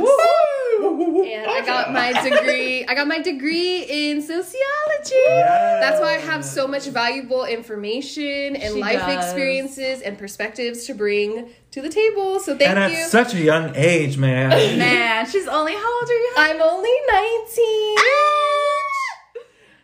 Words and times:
And 0.78 1.50
I 1.50 1.64
got 1.66 1.92
my 1.94 2.12
degree. 2.24 2.86
I 2.86 2.96
got 2.96 3.08
my 3.08 3.20
degree 3.22 3.84
in 3.84 4.22
sociology. 4.22 5.26
That's 5.28 6.00
why 6.02 6.16
I 6.16 6.20
have 6.20 6.44
so 6.44 6.68
much 6.68 6.88
valuable 6.88 7.46
information 7.46 8.56
and 8.56 8.74
She 8.74 8.82
life 8.82 9.00
does. 9.00 9.24
experiences 9.26 10.02
and 10.02 10.18
perspectives 10.18 10.86
to 10.88 10.94
bring 10.94 11.50
to 11.72 11.82
the 11.82 11.90
table. 11.90 12.40
So 12.40 12.58
thank 12.58 12.62
you. 12.62 12.68
and 12.68 12.80
at 12.80 12.92
you. 12.92 13.04
such 13.06 13.34
a 13.34 13.40
young 13.40 13.74
age, 13.76 14.18
man. 14.18 14.50
Man, 14.78 15.26
she's 15.30 15.48
only 15.48 15.74
how 15.74 16.00
old 16.02 16.10
are 16.10 16.14
you? 16.14 16.34
I'm 16.38 16.62
only 16.62 16.92
19. 17.12 17.96
Ah! 17.98 18.45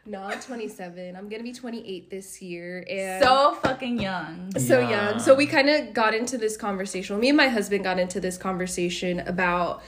No, 0.06 0.24
I'm 0.24 0.40
27. 0.40 1.16
I'm 1.16 1.30
gonna 1.30 1.44
be 1.44 1.54
28 1.54 2.10
this 2.10 2.42
year, 2.42 2.84
and 2.90 3.24
So 3.24 3.56
fucking 3.62 4.00
young. 4.00 4.52
so 4.58 4.80
Yeah. 4.80 5.12
young. 5.12 5.20
So 5.20 5.36
we 5.36 5.46
kind 5.46 5.70
of 5.70 5.94
got 5.94 6.16
into 6.16 6.40
this 6.40 6.58
conversation. 6.58 7.20
Me 7.20 7.30
and 7.30 7.38
my 7.38 7.50
husband 7.50 7.84
got 7.84 8.00
into 8.00 8.20
this 8.20 8.36
conversation 8.36 9.20
about 9.20 9.84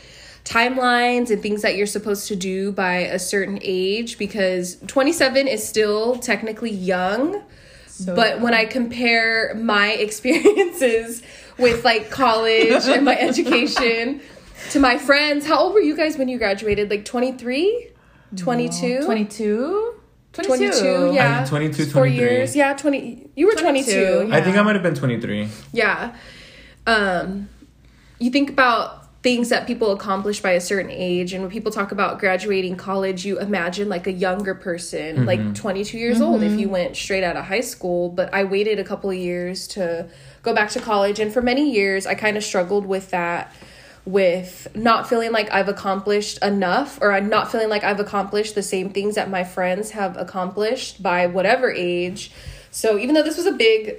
timelines 0.46 1.32
and 1.32 1.42
things 1.42 1.64
that 1.64 1.76
you're 1.76 1.88
supposed 1.88 2.28
to 2.28 2.36
do 2.36 2.72
by 2.72 2.98
a 2.98 3.18
certain 3.18 3.58
age 3.64 4.18
because 4.20 4.78
27 4.88 5.48
is 5.48 5.68
still 5.68 6.18
technically 6.18 6.70
young. 6.72 7.42
So 7.88 8.16
but 8.16 8.40
when 8.40 8.54
I 8.54 8.66
compare 8.66 9.56
my 9.56 9.92
experiences 10.06 11.24
with 11.58 11.84
like 11.84 12.12
college 12.12 12.86
and 12.88 13.04
my 13.06 13.18
education 13.20 14.22
to 14.72 14.80
my 14.80 14.98
friends, 15.00 15.48
how 15.48 15.58
old 15.58 15.74
were 15.74 15.82
you 15.82 15.96
guys 15.96 16.18
when 16.20 16.28
you 16.28 16.38
graduated? 16.38 16.92
Like 16.92 17.04
23? 17.06 17.88
22? 18.36 19.04
22? 19.06 19.96
22, 20.34 21.12
yeah. 21.14 21.42
I'm 21.42 21.48
22, 21.48 21.86
Four 21.86 22.08
years. 22.08 22.56
Yeah, 22.56 22.74
20. 22.74 23.30
You 23.36 23.46
were 23.46 23.54
22. 23.54 23.92
22, 23.92 24.34
I 24.34 24.42
think 24.42 24.58
I 24.58 24.64
might 24.64 24.76
have 24.76 24.84
been 24.84 24.96
23. 24.96 25.48
Yeah. 25.72 26.16
Um, 26.88 27.50
you 28.20 28.32
think 28.32 28.50
about 28.50 29.02
things 29.22 29.48
that 29.50 29.66
people 29.66 29.92
accomplish 29.92 30.42
by 30.42 30.52
a 30.52 30.60
certain 30.60 30.92
age, 30.92 31.34
and 31.34 31.42
when 31.42 31.50
people 31.52 31.72
talk 31.72 31.92
about 31.94 32.20
graduating 32.20 32.76
college, 32.76 33.26
you 33.26 33.40
imagine 33.40 33.88
like 33.88 34.06
a 34.06 34.12
younger 34.12 34.54
person, 34.54 35.26
like 35.26 35.56
22 35.56 35.98
years 35.98 36.20
old, 36.20 36.44
if 36.44 36.60
you 36.60 36.68
went 36.68 36.96
straight 36.98 37.24
out 37.24 37.38
of 37.38 37.46
high 37.46 37.62
school. 37.62 38.10
But 38.10 38.34
I 38.34 38.44
waited 38.44 38.80
a 38.80 38.84
couple 38.84 39.10
of 39.10 39.16
years 39.16 39.66
to 39.70 40.10
go 40.42 40.54
back 40.54 40.72
to 40.72 40.82
college, 40.82 41.20
and 41.20 41.32
for 41.32 41.42
many 41.42 41.72
years, 41.72 42.06
I 42.06 42.16
kind 42.16 42.36
of 42.38 42.44
struggled 42.44 42.86
with 42.86 43.12
that. 43.12 43.56
With 44.06 44.68
not 44.76 45.08
feeling 45.08 45.32
like 45.32 45.50
I've 45.52 45.70
accomplished 45.70 46.38
enough, 46.44 47.00
or 47.02 47.14
I'm 47.14 47.30
not 47.30 47.52
feeling 47.52 47.70
like 47.70 47.84
I've 47.86 48.02
accomplished 48.02 48.54
the 48.54 48.64
same 48.64 48.90
things 48.90 49.16
that 49.16 49.30
my 49.30 49.46
friends 49.46 49.92
have 49.92 50.18
accomplished 50.18 51.02
by 51.02 51.26
whatever 51.28 51.72
age. 51.72 52.32
So 52.70 52.98
even 52.98 53.16
though 53.16 53.24
this 53.24 53.38
was 53.38 53.46
a 53.46 53.54
big 53.54 53.96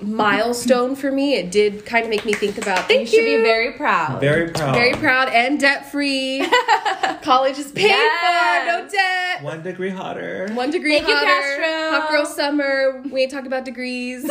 milestone 0.00 0.94
for 0.94 1.10
me. 1.10 1.34
It 1.34 1.50
did 1.50 1.86
kind 1.86 2.04
of 2.04 2.10
make 2.10 2.24
me 2.24 2.32
think 2.32 2.58
about. 2.58 2.80
You 2.90 2.96
Thank 2.96 3.08
should 3.08 3.24
you. 3.24 3.38
be 3.38 3.42
very 3.42 3.72
proud. 3.72 4.20
Very 4.20 4.50
proud. 4.50 4.74
very 4.74 4.92
proud 4.94 5.28
and 5.28 5.58
debt 5.58 5.90
free. 5.90 6.46
College 7.22 7.58
is 7.58 7.72
paid 7.72 7.86
Yes. 7.86 8.68
for, 8.68 8.82
no 8.82 8.88
debt. 8.90 9.42
One 9.42 9.62
degree 9.62 9.90
hotter. 9.90 10.48
One 10.52 10.70
degree 10.70 10.96
Thank 10.96 11.08
you, 11.08 11.14
hotter. 11.16 11.26
Castro. 11.62 12.00
Hot 12.00 12.10
girl 12.10 12.26
summer. 12.26 13.02
We 13.10 13.22
ain't 13.22 13.32
talking 13.32 13.46
about 13.46 13.64
degrees. 13.64 14.24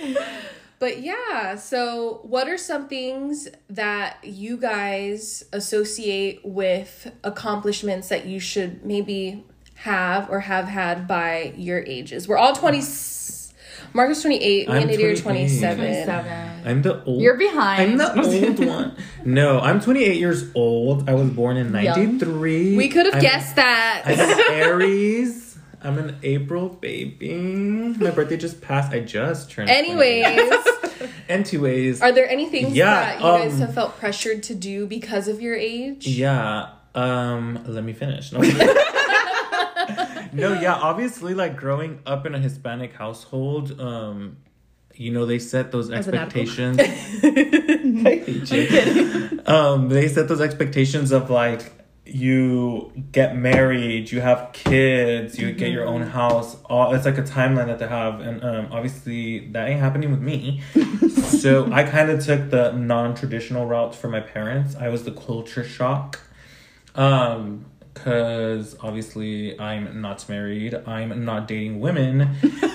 but 0.84 1.00
yeah, 1.00 1.54
so 1.54 2.20
what 2.24 2.46
are 2.46 2.58
some 2.58 2.88
things 2.88 3.48
that 3.70 4.18
you 4.22 4.58
guys 4.58 5.42
associate 5.50 6.42
with 6.44 7.10
accomplishments 7.24 8.10
that 8.10 8.26
you 8.26 8.38
should 8.38 8.84
maybe 8.84 9.46
have 9.76 10.28
or 10.28 10.40
have 10.40 10.66
had 10.66 11.08
by 11.08 11.54
your 11.56 11.78
ages? 11.84 12.28
We're 12.28 12.36
all 12.36 12.54
mm. 12.54 12.60
20. 12.60 12.82
Marco's 13.94 14.20
28, 14.20 14.68
me 14.68 14.74
I'm 14.74 14.82
and 14.82 14.90
Nydia 14.90 15.12
are 15.12 15.16
27. 15.16 15.76
27. 15.78 16.66
I'm 16.66 16.82
the 16.82 17.02
old. 17.04 17.22
You're 17.22 17.38
behind. 17.38 17.80
I'm 17.80 17.96
the 17.96 18.22
old 18.46 18.66
one. 18.66 18.94
No, 19.24 19.60
I'm 19.60 19.80
28 19.80 20.18
years 20.18 20.50
old. 20.54 21.08
I 21.08 21.14
was 21.14 21.30
born 21.30 21.56
in 21.56 21.72
Young. 21.72 22.18
93. 22.18 22.76
We 22.76 22.90
could 22.90 23.06
have 23.06 23.14
I'm- 23.14 23.22
guessed 23.22 23.56
that. 23.56 24.02
I'm 24.04 24.52
Aries. 24.52 25.43
I'm 25.84 25.98
an 25.98 26.16
April 26.22 26.70
baby. 26.70 27.34
My 27.34 28.10
birthday 28.10 28.36
just 28.38 28.60
passed. 28.62 28.92
I 28.92 29.00
just 29.00 29.50
turned. 29.50 29.68
20. 29.68 29.78
Anyways, 29.90 30.66
Anyways. 31.28 32.00
are 32.00 32.12
there 32.12 32.28
any 32.28 32.46
things 32.46 32.74
Yeah, 32.74 32.94
that 32.94 33.16
you 33.16 33.22
guys 33.22 33.54
um, 33.54 33.60
have 33.60 33.74
felt 33.74 33.98
pressured 33.98 34.42
to 34.44 34.54
do 34.54 34.86
because 34.86 35.28
of 35.28 35.42
your 35.42 35.54
age? 35.54 36.06
Yeah. 36.06 36.70
Um, 36.94 37.62
let 37.66 37.84
me 37.84 37.92
finish. 37.92 38.32
No. 38.32 38.40
no, 40.32 40.58
yeah, 40.60 40.74
obviously 40.74 41.34
like 41.34 41.56
growing 41.56 42.00
up 42.06 42.24
in 42.24 42.34
a 42.34 42.38
Hispanic 42.38 42.94
household, 42.94 43.78
um, 43.80 44.38
you 44.94 45.12
know, 45.12 45.26
they 45.26 45.38
set 45.40 45.72
those 45.72 45.90
As 45.90 46.08
expectations. 46.08 46.78
I 46.80 46.84
hate 48.24 48.50
you. 48.50 49.40
Um, 49.44 49.88
they 49.88 50.08
set 50.08 50.28
those 50.28 50.40
expectations 50.40 51.10
of 51.12 51.30
like 51.30 51.72
you 52.06 52.92
get 53.12 53.34
married, 53.36 54.10
you 54.10 54.20
have 54.20 54.52
kids, 54.52 55.38
you 55.38 55.52
get 55.52 55.70
your 55.70 55.86
own 55.86 56.02
house. 56.02 56.56
All 56.66 56.94
it's 56.94 57.04
like 57.06 57.18
a 57.18 57.22
timeline 57.22 57.66
that 57.66 57.78
they 57.78 57.88
have, 57.88 58.20
and 58.20 58.44
um, 58.44 58.68
obviously 58.70 59.48
that 59.48 59.68
ain't 59.68 59.80
happening 59.80 60.10
with 60.10 60.20
me. 60.20 60.60
so 61.40 61.72
I 61.72 61.84
kind 61.84 62.10
of 62.10 62.24
took 62.24 62.50
the 62.50 62.72
non-traditional 62.72 63.66
route 63.66 63.94
for 63.94 64.08
my 64.08 64.20
parents. 64.20 64.76
I 64.76 64.88
was 64.88 65.04
the 65.04 65.12
culture 65.12 65.64
shock. 65.64 66.20
Um, 66.94 67.66
because 67.94 68.76
obviously 68.80 69.58
I'm 69.58 70.00
not 70.00 70.28
married, 70.28 70.74
I'm 70.74 71.24
not 71.24 71.46
dating 71.46 71.78
women, 71.78 72.22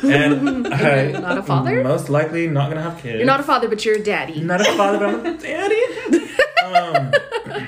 and 0.03 0.67
I'm 0.73 1.11
not 1.11 1.37
a 1.37 1.43
father? 1.43 1.83
Most 1.83 2.09
likely 2.09 2.47
not 2.47 2.69
gonna 2.69 2.81
have 2.81 3.01
kids. 3.01 3.17
You're 3.17 3.25
not 3.25 3.41
a 3.41 3.43
father, 3.43 3.67
but 3.67 3.83
you're 3.83 3.97
a 3.97 4.03
daddy. 4.03 4.39
Not 4.39 4.61
a 4.61 4.71
father, 4.77 4.97
but 4.97 5.09
I'm 5.09 5.25
a 5.25 5.37
daddy. 5.41 5.83
um, 6.63 7.67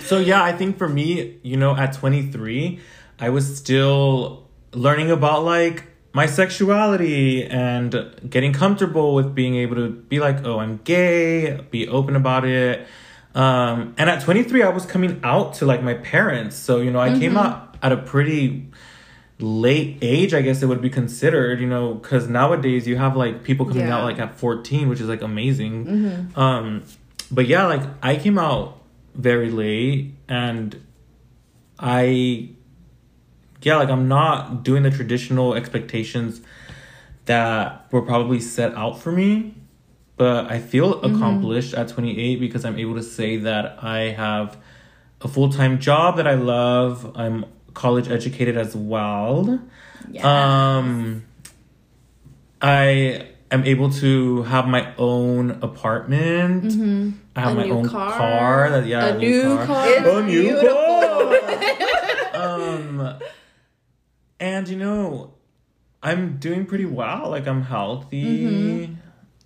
so 0.00 0.18
yeah, 0.18 0.42
I 0.42 0.52
think 0.52 0.78
for 0.78 0.88
me, 0.88 1.38
you 1.42 1.56
know, 1.56 1.76
at 1.76 1.92
23, 1.92 2.78
I 3.18 3.28
was 3.30 3.56
still 3.56 4.46
learning 4.72 5.10
about 5.10 5.44
like 5.44 5.84
my 6.12 6.26
sexuality 6.26 7.44
and 7.44 8.14
getting 8.28 8.52
comfortable 8.52 9.14
with 9.14 9.34
being 9.34 9.56
able 9.56 9.76
to 9.76 9.88
be 9.90 10.18
like, 10.20 10.44
oh, 10.46 10.58
I'm 10.58 10.78
gay, 10.78 11.60
be 11.70 11.88
open 11.88 12.16
about 12.16 12.44
it. 12.44 12.86
Um, 13.34 13.94
and 13.98 14.08
at 14.08 14.22
23, 14.22 14.62
I 14.62 14.70
was 14.70 14.86
coming 14.86 15.20
out 15.22 15.54
to 15.54 15.66
like 15.66 15.82
my 15.82 15.94
parents. 15.94 16.56
So, 16.56 16.80
you 16.80 16.90
know, 16.90 17.00
I 17.00 17.18
came 17.18 17.36
out 17.36 17.76
at 17.82 17.92
a 17.92 17.98
pretty 17.98 18.68
late 19.38 19.98
age, 20.00 20.32
I 20.32 20.40
guess 20.40 20.62
it 20.62 20.66
would 20.66 20.80
be 20.80 20.88
considered, 20.88 21.60
you 21.60 21.66
know, 21.66 21.92
because 21.94 22.26
nowadays 22.28 22.88
you 22.88 22.96
have 22.96 23.14
like 23.14 23.44
people 23.44 23.66
coming 23.66 23.86
Yeah. 23.88 23.98
out 23.98 24.04
like 24.04 24.18
at 24.18 24.34
14, 24.38 24.88
which 24.88 25.00
is 25.00 25.08
like 25.08 25.20
amazing. 25.20 25.84
Mm-hmm. 25.86 26.40
Um, 26.40 26.84
but 27.30 27.46
yeah, 27.46 27.66
like 27.66 27.82
I 28.02 28.16
came 28.16 28.38
out 28.38 28.80
very 29.16 29.50
late 29.50 30.14
and 30.28 30.80
I, 31.78 32.50
yeah, 33.62 33.76
like 33.76 33.88
I'm 33.90 34.08
not 34.08 34.62
doing 34.62 34.82
the 34.82 34.90
traditional 34.90 35.54
expectations 35.54 36.40
that 37.26 37.86
were 37.92 38.02
probably 38.02 38.40
set 38.40 38.74
out 38.74 38.98
for 39.00 39.12
me. 39.12 39.54
But 40.16 40.50
I 40.50 40.60
feel 40.60 40.94
Mm-hmm. 41.02 41.14
accomplished 41.16 41.74
at 41.74 41.88
28 41.88 42.40
because 42.40 42.64
I'm 42.64 42.78
able 42.78 42.94
to 42.94 43.02
say 43.02 43.36
that 43.38 43.82
I 43.84 44.10
have 44.12 44.56
a 45.20 45.28
full 45.28 45.50
time 45.52 45.78
job 45.78 46.16
that 46.16 46.26
I 46.26 46.34
love. 46.34 47.12
I'm 47.16 47.44
college 47.74 48.08
educated 48.08 48.56
as 48.56 48.74
well. 48.74 49.60
Um, 50.22 51.24
I 52.62 53.26
am 53.50 53.64
able 53.64 53.90
to 53.90 54.42
have 54.44 54.66
my 54.66 54.94
own 54.98 55.52
apartment. 55.62 56.64
I 57.36 57.40
have 57.40 57.52
A 57.52 57.54
my 57.54 57.64
new 57.66 57.72
own 57.72 57.88
car. 57.88 58.12
car. 58.12 58.70
that, 58.70 58.86
yeah, 58.86 59.06
A 59.06 59.18
new 59.18 59.56
car. 59.64 59.86
It's 59.88 60.06
A 60.06 60.22
new 60.22 60.42
beautiful. 60.42 60.68
car. 62.32 62.34
um, 62.34 63.18
and 64.40 64.68
you 64.68 64.76
know, 64.76 65.34
I'm 66.02 66.36
doing 66.38 66.66
pretty 66.66 66.84
well. 66.86 67.30
Like 67.30 67.46
I'm 67.46 67.62
healthy. 67.62 68.24
Mm-hmm. 68.46 68.94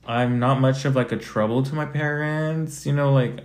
I'm 0.07 0.39
not 0.39 0.61
much 0.61 0.85
of 0.85 0.97
like 0.97 1.13
a 1.13 1.17
trouble 1.17 1.63
to 1.65 1.75
my 1.75 1.85
parents. 1.87 2.87
You 2.87 2.93
know, 2.93 3.13
like 3.13 3.41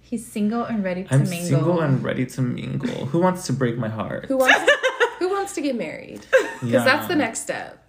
He's 0.00 0.24
single 0.26 0.64
and 0.64 0.82
ready 0.82 1.04
to 1.04 1.12
I'm 1.14 1.28
mingle. 1.28 1.38
single 1.48 1.80
and 1.80 2.02
ready 2.02 2.24
to 2.26 2.40
mingle. 2.42 3.06
Who 3.06 3.18
wants 3.18 3.46
to 3.46 3.52
break 3.52 3.76
my 3.76 3.88
heart? 3.88 4.24
Who 4.26 4.38
wants 4.38 4.72
who 5.18 5.28
wants 5.28 5.54
to 5.54 5.60
get 5.60 5.76
married? 5.76 6.20
Because 6.60 6.70
Yeah. 6.72 6.84
that's 6.84 7.06
the 7.06 7.14
next 7.14 7.40
step. 7.42 7.84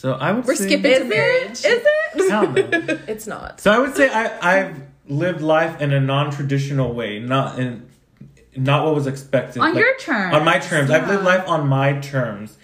So 0.00 0.14
I 0.14 0.32
would 0.32 0.46
We're 0.46 0.54
say, 0.54 0.64
skipping 0.64 0.94
to 0.94 1.04
marriage. 1.04 1.62
it? 1.62 1.66
Is 1.66 1.84
it? 1.84 2.30
Hell 2.30 2.50
no. 2.50 2.98
It's 3.06 3.26
not. 3.26 3.60
So 3.60 3.70
I 3.70 3.78
would 3.78 3.94
say 3.94 4.08
I 4.08 4.60
I've 4.60 4.82
lived 5.06 5.42
life 5.42 5.78
in 5.78 5.92
a 5.92 6.00
non-traditional 6.00 6.94
way, 6.94 7.18
not 7.18 7.58
in 7.58 7.86
not 8.56 8.86
what 8.86 8.94
was 8.94 9.06
expected. 9.06 9.60
On 9.60 9.74
Like, 9.74 9.78
your 9.78 9.94
terms. 9.98 10.34
On 10.34 10.42
my 10.42 10.58
terms. 10.58 10.90
I've 10.90 11.06
lived 11.06 11.24
life 11.24 11.46
on 11.46 11.68
my 11.68 11.98
terms. 11.98 12.56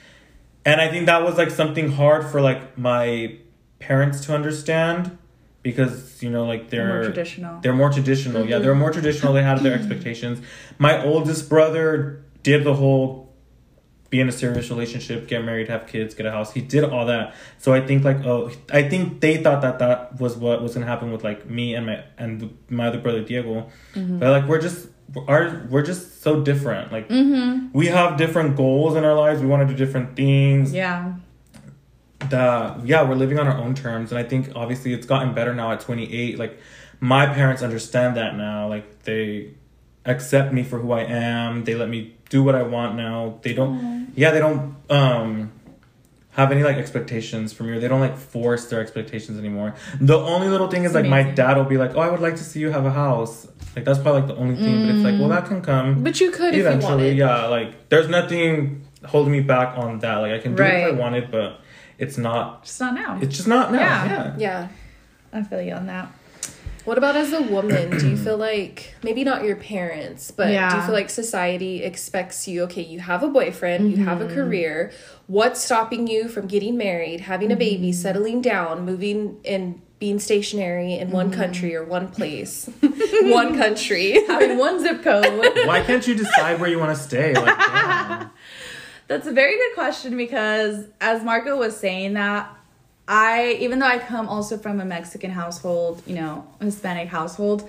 And 0.65 0.81
I 0.81 0.89
think 0.89 1.05
that 1.07 1.23
was 1.23 1.37
like 1.37 1.51
something 1.51 1.93
hard 1.93 2.25
for 2.25 2.41
like 2.41 2.79
my 2.79 3.37
parents 3.81 4.25
to 4.25 4.35
understand 4.35 5.19
because 5.63 6.23
you 6.23 6.31
know 6.31 6.47
like 6.47 6.71
they're 6.71 6.89
More 6.89 7.05
traditional. 7.05 7.61
They're 7.61 7.75
more 7.75 7.91
traditional. 7.91 8.47
Yeah, 8.47 8.55
mm-hmm. 8.55 8.65
they're 8.65 8.75
more 8.75 8.93
traditional. 8.93 9.35
They 9.35 9.43
had 9.43 9.59
their 9.59 9.75
expectations. 9.81 10.41
My 10.79 11.05
oldest 11.05 11.51
brother 11.51 12.25
did 12.43 12.65
the 12.65 12.77
whole 12.77 13.26
be 14.11 14.21
in 14.21 14.29
a 14.29 14.33
serious 14.33 14.71
relationship, 14.71 15.29
get 15.29 15.45
married, 15.45 15.69
have 15.69 15.87
kids, 15.87 16.15
get 16.15 16.27
a 16.27 16.31
house. 16.31 16.53
He 16.53 16.61
did 16.61 16.85
all 16.85 17.07
that. 17.07 17.35
So 17.59 17.73
I 17.73 17.81
think 17.87 18.05
like 18.05 18.25
oh, 18.25 18.51
I 18.73 18.89
think 18.89 19.21
they 19.21 19.43
thought 19.43 19.63
that 19.63 19.79
that 19.81 20.21
was 20.21 20.37
what 20.37 20.63
was 20.63 20.75
gonna 20.75 20.87
happen 20.87 21.13
with 21.13 21.25
like 21.25 21.49
me 21.49 21.75
and 21.75 21.87
my 21.87 22.05
and 22.19 22.57
my 22.69 22.89
other 22.89 22.99
brother 22.99 23.23
Diego. 23.23 23.69
Mm-hmm. 23.95 24.19
But 24.19 24.31
like 24.31 24.49
we're 24.49 24.61
just 24.61 24.89
our 25.29 25.67
we're 25.71 25.83
just 25.83 26.23
so 26.23 26.43
different. 26.43 26.93
Like 26.93 27.09
mm-hmm. 27.09 27.69
we 27.73 27.87
have 27.87 28.17
different 28.17 28.57
goals 28.57 28.97
in 28.97 29.05
our 29.05 29.15
lives. 29.15 29.41
We 29.41 29.47
want 29.47 29.67
to 29.69 29.75
do 29.75 29.79
different 29.85 30.17
things 30.17 30.73
Yeah. 30.73 31.15
that 32.31 32.85
yeah 32.87 33.03
we're 33.03 33.15
living 33.15 33.39
on 33.39 33.47
our 33.47 33.59
own 33.59 33.75
terms 33.75 34.11
and 34.11 34.19
i 34.19 34.23
think 34.25 34.51
obviously 34.57 34.93
it's 34.93 35.07
gotten 35.07 35.35
better 35.35 35.55
now 35.55 35.71
at 35.71 35.81
28 35.81 36.39
like 36.39 36.59
my 36.99 37.27
parents 37.27 37.63
understand 37.63 38.17
that 38.17 38.35
now 38.37 38.67
like 38.69 39.03
they 39.05 39.53
accept 40.07 40.53
me 40.53 40.63
for 40.65 40.79
who 40.79 40.93
i 40.93 41.03
am 41.03 41.65
they 41.65 41.75
let 41.75 41.89
me 41.89 42.16
do 42.29 42.43
what 42.43 42.55
i 42.55 42.63
want 42.63 42.97
now 42.97 43.39
they 43.43 43.53
don't 43.53 44.13
yeah 44.17 44.31
they 44.31 44.39
don't 44.41 44.75
um 44.91 45.53
have 46.31 46.53
any 46.53 46.63
like 46.63 46.77
expectations 46.77 47.53
from 47.53 47.69
you 47.69 47.81
they 47.81 47.89
don't 47.89 48.01
like 48.01 48.17
force 48.17 48.67
their 48.67 48.81
expectations 48.81 49.39
anymore 49.39 49.75
the 50.01 50.17
only 50.19 50.49
little 50.49 50.69
thing 50.69 50.85
is 50.85 50.93
like 50.95 51.07
my 51.07 51.23
dad 51.23 51.57
will 51.57 51.65
be 51.65 51.79
like 51.79 51.95
oh 51.95 52.01
i 52.01 52.09
would 52.11 52.21
like 52.21 52.37
to 52.37 52.45
see 52.45 52.61
you 52.61 52.71
have 52.71 52.85
a 52.85 52.91
house 52.93 53.47
like 53.75 53.85
that's 53.85 53.99
probably 53.99 54.21
like 54.23 54.29
the 54.29 54.37
only 54.37 54.57
thing 54.57 54.87
but 54.87 54.95
it's 54.95 55.05
like 55.05 55.19
well 55.21 55.29
that 55.29 55.47
can 55.47 55.63
come 55.63 56.03
But 56.03 56.21
you 56.21 56.31
could 56.31 56.53
if 56.55 56.57
you 56.61 56.67
eventually 56.67 57.13
yeah 57.13 57.47
like 57.47 57.89
there's 57.89 58.09
nothing 58.09 58.83
holding 59.05 59.33
me 59.33 59.41
back 59.41 59.79
on 59.79 59.99
that 60.01 60.17
like 60.17 60.33
i 60.33 60.39
can 60.39 60.55
do 60.55 60.63
it 60.63 60.67
if 60.67 60.73
i 60.73 60.85
Right. 60.91 60.97
wanted 60.97 61.31
but 61.31 61.61
it's 61.99 62.19
not 62.19 62.65
Just 62.65 62.81
not 62.81 62.95
now. 62.95 63.19
it's 63.23 63.35
just 63.37 63.49
not 63.49 63.73
now. 63.73 63.79
Yeah. 63.79 64.05
Yeah. 64.07 64.35
Yeah. 64.39 64.69
I 65.33 65.43
feel 65.43 65.63
you 65.63 65.73
on 65.75 65.87
that. 65.87 66.13
What 66.87 66.99
about 66.99 67.17
as 67.17 67.33
a 67.33 67.43
woman? 67.43 67.99
do 67.99 68.09
you 68.09 68.17
feel 68.17 68.37
like 68.37 68.95
maybe 69.03 69.25
not 69.25 69.43
your 69.43 69.57
parents, 69.57 70.31
but 70.31 70.47
do 70.47 70.53
you 70.53 70.83
feel 70.83 70.93
like 70.93 71.11
society 71.11 71.83
expects 71.83 72.47
you? 72.47 72.63
Okay, 72.63 72.83
you 72.83 73.01
have 73.01 73.25
a 73.25 73.29
boyfriend, 73.29 73.91
you 73.91 74.05
have 74.05 74.21
a 74.21 74.25
mm-hmm. 74.25 74.35
career. 74.35 74.93
What's 75.27 75.61
stopping 75.61 76.07
you 76.07 76.29
from 76.29 76.47
getting 76.47 76.77
married, 76.77 77.23
having 77.23 77.51
a 77.51 77.57
baby, 77.57 77.91
mm-hmm. 77.91 78.01
settling 78.01 78.41
down, 78.41 78.85
moving 78.85 79.41
and 79.45 79.83
being 79.99 80.21
stationary 80.21 80.95
in 80.95 81.11
one 81.11 81.33
mm-hmm. 81.33 81.41
country 81.41 81.75
or 81.75 81.85
one 81.85 82.09
place, 82.09 82.71
one 83.23 83.59
country? 83.59 84.25
Having 84.29 84.57
one 84.57 84.79
zip 84.81 85.03
code. 85.03 85.27
Why 85.67 85.83
can't 85.85 86.07
you 86.07 86.15
decide 86.15 86.61
where 86.61 86.71
you 86.71 86.79
want 86.79 86.97
to 86.97 87.03
stay? 87.03 87.35
Like. 87.35 88.29
That's 89.09 89.27
a 89.27 89.33
very 89.33 89.57
good 89.57 89.75
question 89.75 90.17
because 90.17 90.87
as 91.01 91.23
Marco 91.23 91.57
was 91.57 91.77
saying 91.77 92.15
that, 92.15 92.56
I 93.09 93.57
even 93.61 93.79
though 93.79 93.87
I 93.87 93.99
come 93.99 94.29
also 94.29 94.57
from 94.59 94.81
a 94.81 94.85
Mexican 94.85 95.31
household, 95.31 96.03
you 96.07 96.15
know, 96.15 96.47
Hispanic 96.61 97.09
household, 97.09 97.69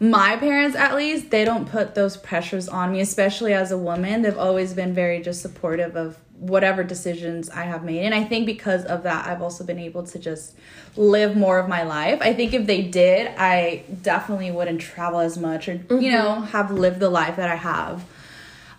my 0.00 0.36
parents 0.36 0.76
at 0.76 0.94
least, 0.94 1.30
they 1.30 1.44
don't 1.44 1.68
put 1.68 1.94
those 1.94 2.16
pressures 2.16 2.68
on 2.68 2.92
me, 2.92 3.00
especially 3.00 3.52
as 3.52 3.72
a 3.72 3.78
woman. 3.78 4.22
They've 4.22 4.38
always 4.38 4.72
been 4.72 4.94
very 4.94 5.20
just 5.20 5.42
supportive 5.42 5.96
of 5.96 6.16
whatever 6.38 6.84
decisions 6.84 7.50
I 7.50 7.64
have 7.64 7.82
made. 7.82 8.04
And 8.04 8.14
I 8.14 8.22
think 8.22 8.46
because 8.46 8.84
of 8.84 9.02
that, 9.02 9.26
I've 9.26 9.42
also 9.42 9.64
been 9.64 9.80
able 9.80 10.04
to 10.04 10.18
just 10.20 10.54
live 10.94 11.36
more 11.36 11.58
of 11.58 11.68
my 11.68 11.82
life. 11.82 12.20
I 12.22 12.32
think 12.32 12.54
if 12.54 12.64
they 12.64 12.82
did, 12.82 13.32
I 13.36 13.82
definitely 14.02 14.52
wouldn't 14.52 14.80
travel 14.80 15.18
as 15.18 15.36
much 15.36 15.68
or, 15.68 15.72
you 15.72 15.78
mm-hmm. 15.80 16.10
know, 16.10 16.40
have 16.42 16.70
lived 16.70 17.00
the 17.00 17.10
life 17.10 17.34
that 17.36 17.50
I 17.50 17.56
have 17.56 18.04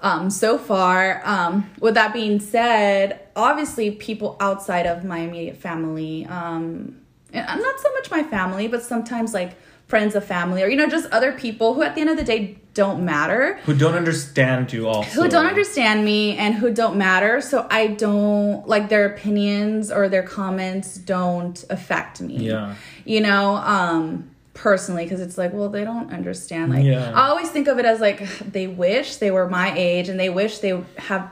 um, 0.01 0.29
so 0.29 0.57
far. 0.57 1.21
Um, 1.25 1.69
with 1.79 1.93
that 1.95 2.13
being 2.13 2.39
said, 2.39 3.19
obviously, 3.35 3.91
people 3.91 4.37
outside 4.39 4.85
of 4.85 5.03
my 5.03 5.19
immediate 5.19 5.57
family, 5.57 6.25
um, 6.25 6.97
and 7.33 7.45
I'm 7.47 7.59
not 7.61 7.79
so 7.79 7.93
much 7.93 8.09
my 8.11 8.23
family, 8.23 8.67
but 8.67 8.81
sometimes 8.83 9.33
like 9.33 9.51
friends 9.87 10.13
of 10.15 10.23
family 10.23 10.61
or, 10.63 10.67
you 10.67 10.75
know, 10.75 10.87
just 10.87 11.07
other 11.11 11.31
people 11.31 11.73
who 11.73 11.81
at 11.81 11.95
the 11.95 12.01
end 12.01 12.09
of 12.11 12.17
the 12.17 12.23
day 12.23 12.57
don't 12.75 13.03
matter 13.03 13.55
Who 13.65 13.73
don't 13.75 13.95
understand 13.95 14.71
you 14.71 14.87
also. 14.87 15.09
who 15.23 15.27
don't 15.27 15.47
understand 15.47 16.05
me 16.05 16.37
and 16.37 16.53
who 16.53 16.71
don't 16.71 16.95
matter 16.95 17.41
so 17.41 17.67
i 17.71 17.87
don't 17.87 18.65
like 18.67 18.87
their 18.87 19.05
opinions 19.07 19.91
or 19.91 20.07
their 20.07 20.21
comments 20.23 20.95
don't 20.95 21.65
affect 21.71 22.21
me 22.21 22.37
Yeah. 22.37 22.75
you 23.03 23.19
know 23.21 23.55
um 23.55 24.29
personally 24.59 25.05
because 25.05 25.21
it's 25.21 25.37
like 25.37 25.53
well 25.53 25.69
they 25.69 25.85
don't 25.85 26.11
understand 26.11 26.69
like 26.73 26.83
Yeah. 26.83 27.13
i 27.15 27.29
always 27.29 27.49
think 27.49 27.67
of 27.69 27.79
it 27.79 27.85
as 27.85 28.01
like 28.01 28.19
they 28.39 28.67
wish 28.67 29.15
they 29.15 29.31
were 29.31 29.47
my 29.49 29.73
age 29.77 30.09
and 30.09 30.19
they 30.19 30.29
wish 30.29 30.59
they 30.59 30.83
have 30.97 31.31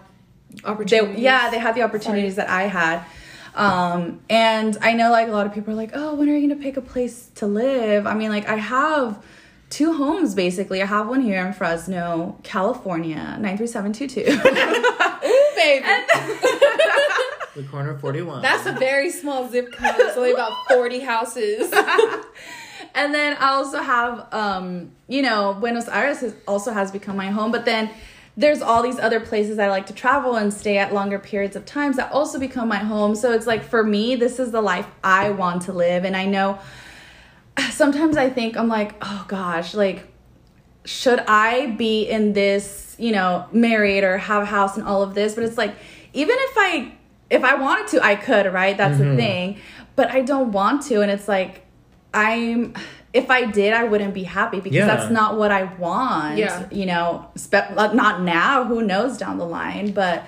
they, 0.64 0.64
Opportunities. 0.70 1.20
yeah 1.20 1.50
they 1.50 1.60
had 1.60 1.76
the 1.76 1.82
opportunities 1.82 2.36
that 2.36 2.50
i 2.50 2.64
had 2.64 3.04
um 3.54 4.22
and 4.30 4.78
i 4.82 4.94
know 4.94 5.12
like 5.12 5.28
a 5.28 5.32
lot 5.32 5.46
of 5.46 5.54
people 5.54 5.74
are 5.74 5.76
like 5.76 5.92
oh 5.94 6.16
when 6.16 6.30
are 6.30 6.38
you 6.38 6.48
gonna 6.48 6.62
pick 6.62 6.78
a 6.78 6.82
place 6.82 7.28
to 7.36 7.46
live 7.48 8.08
i 8.08 8.14
mean 8.14 8.30
like 8.30 8.48
i 8.48 8.56
have 8.56 9.22
two 9.70 9.92
homes 9.94 10.34
basically 10.34 10.82
i 10.82 10.86
have 10.86 11.10
one 11.10 11.20
here 11.20 11.46
in 11.46 11.52
fresno 11.52 12.38
california 12.44 13.38
93722 13.42 14.24
baby. 15.56 15.86
The 17.58 17.64
corner 17.64 17.98
41. 17.98 18.44
That's 18.44 18.68
a 18.68 18.72
very 18.74 19.10
small 19.10 19.50
zip 19.50 19.72
code. 19.74 19.96
It's 19.98 20.16
only 20.16 20.32
about 20.32 20.52
40 20.70 21.00
houses. 21.00 21.74
and 22.98 23.14
then 23.14 23.38
I 23.40 23.50
also 23.50 23.80
have, 23.80 24.28
um, 24.34 24.92
you 25.08 25.22
know, 25.22 25.54
Buenos 25.54 25.88
Aires 25.88 26.22
has, 26.22 26.34
also 26.48 26.74
has 26.74 26.92
become 26.92 27.16
my 27.16 27.28
home. 27.28 27.52
But 27.52 27.64
then 27.64 27.92
there's 28.36 28.60
all 28.64 28.82
these 28.82 28.98
other 28.98 29.20
places 29.20 29.60
I 29.60 29.70
like 29.70 29.86
to 29.86 29.94
travel 29.94 30.36
and 30.36 30.52
stay 30.52 30.80
at 30.80 30.92
longer 30.92 31.20
periods 31.20 31.56
of 31.56 31.64
times 31.64 31.98
that 31.98 32.12
also 32.12 32.40
become 32.40 32.68
my 32.68 32.80
home. 32.80 33.14
So 33.14 33.34
it's 33.34 33.46
like 33.46 33.64
for 33.64 33.84
me, 33.84 34.16
this 34.16 34.40
is 34.40 34.50
the 34.50 34.62
life 34.62 34.88
I 35.04 35.30
want 35.30 35.62
to 35.64 35.74
live. 35.74 36.06
And 36.06 36.18
I 36.18 36.26
know 36.26 36.58
sometimes 37.70 38.18
I 38.18 38.32
think 38.32 38.58
I'm 38.58 38.68
like, 38.68 38.96
oh 39.04 39.26
gosh, 39.28 39.76
like 39.76 40.12
should 40.84 41.20
I 41.28 41.68
be 41.68 42.10
in 42.10 42.34
this, 42.34 42.96
you 42.98 43.12
know, 43.12 43.46
married 43.52 44.06
or 44.06 44.18
have 44.18 44.42
a 44.42 44.48
house 44.48 44.76
and 44.76 44.88
all 44.88 45.04
of 45.04 45.14
this? 45.14 45.36
But 45.36 45.44
it's 45.44 45.58
like, 45.58 45.76
even 46.14 46.36
if 46.36 46.54
I 46.58 46.94
if 47.30 47.44
I 47.44 47.54
wanted 47.54 47.90
to, 47.90 48.04
I 48.04 48.16
could, 48.16 48.52
right? 48.52 48.76
That's 48.76 48.98
the 48.98 49.16
thing. 49.16 49.60
But 49.96 50.10
I 50.10 50.22
don't 50.22 50.52
want 50.52 50.82
to, 50.84 51.02
and 51.02 51.12
it's 51.12 51.28
like 51.28 51.67
I'm 52.14 52.74
if 53.14 53.32
I 53.32 53.46
did, 53.46 53.74
I 53.74 53.84
wouldn't 53.86 54.14
be 54.14 54.24
happy 54.24 54.60
because 54.60 54.76
Yeah. 54.76 54.86
that's 54.88 55.12
not 55.12 55.38
what 55.38 55.52
I 55.52 55.64
want. 55.64 56.38
Yeah. 56.38 56.66
You 56.72 56.86
know, 56.86 57.28
spe- 57.36 57.72
like, 57.76 57.94
not 57.96 58.22
now, 58.22 58.66
who 58.66 58.82
knows 58.84 59.18
down 59.18 59.38
the 59.38 59.46
line, 59.46 59.92
but 59.92 60.24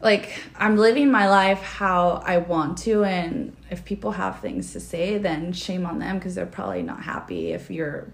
like 0.00 0.30
I'm 0.56 0.76
living 0.76 1.10
my 1.10 1.28
life 1.28 1.60
how 1.62 2.22
I 2.24 2.36
want 2.38 2.78
to 2.78 3.04
and 3.04 3.56
if 3.70 3.84
people 3.86 4.12
have 4.12 4.40
things 4.40 4.72
to 4.74 4.80
say 4.80 5.16
then 5.18 5.52
shame 5.54 5.86
on 5.86 5.98
them 5.98 6.18
because 6.18 6.34
they're 6.34 6.44
probably 6.44 6.82
not 6.82 7.02
happy 7.02 7.52
if 7.52 7.70
you're 7.70 8.08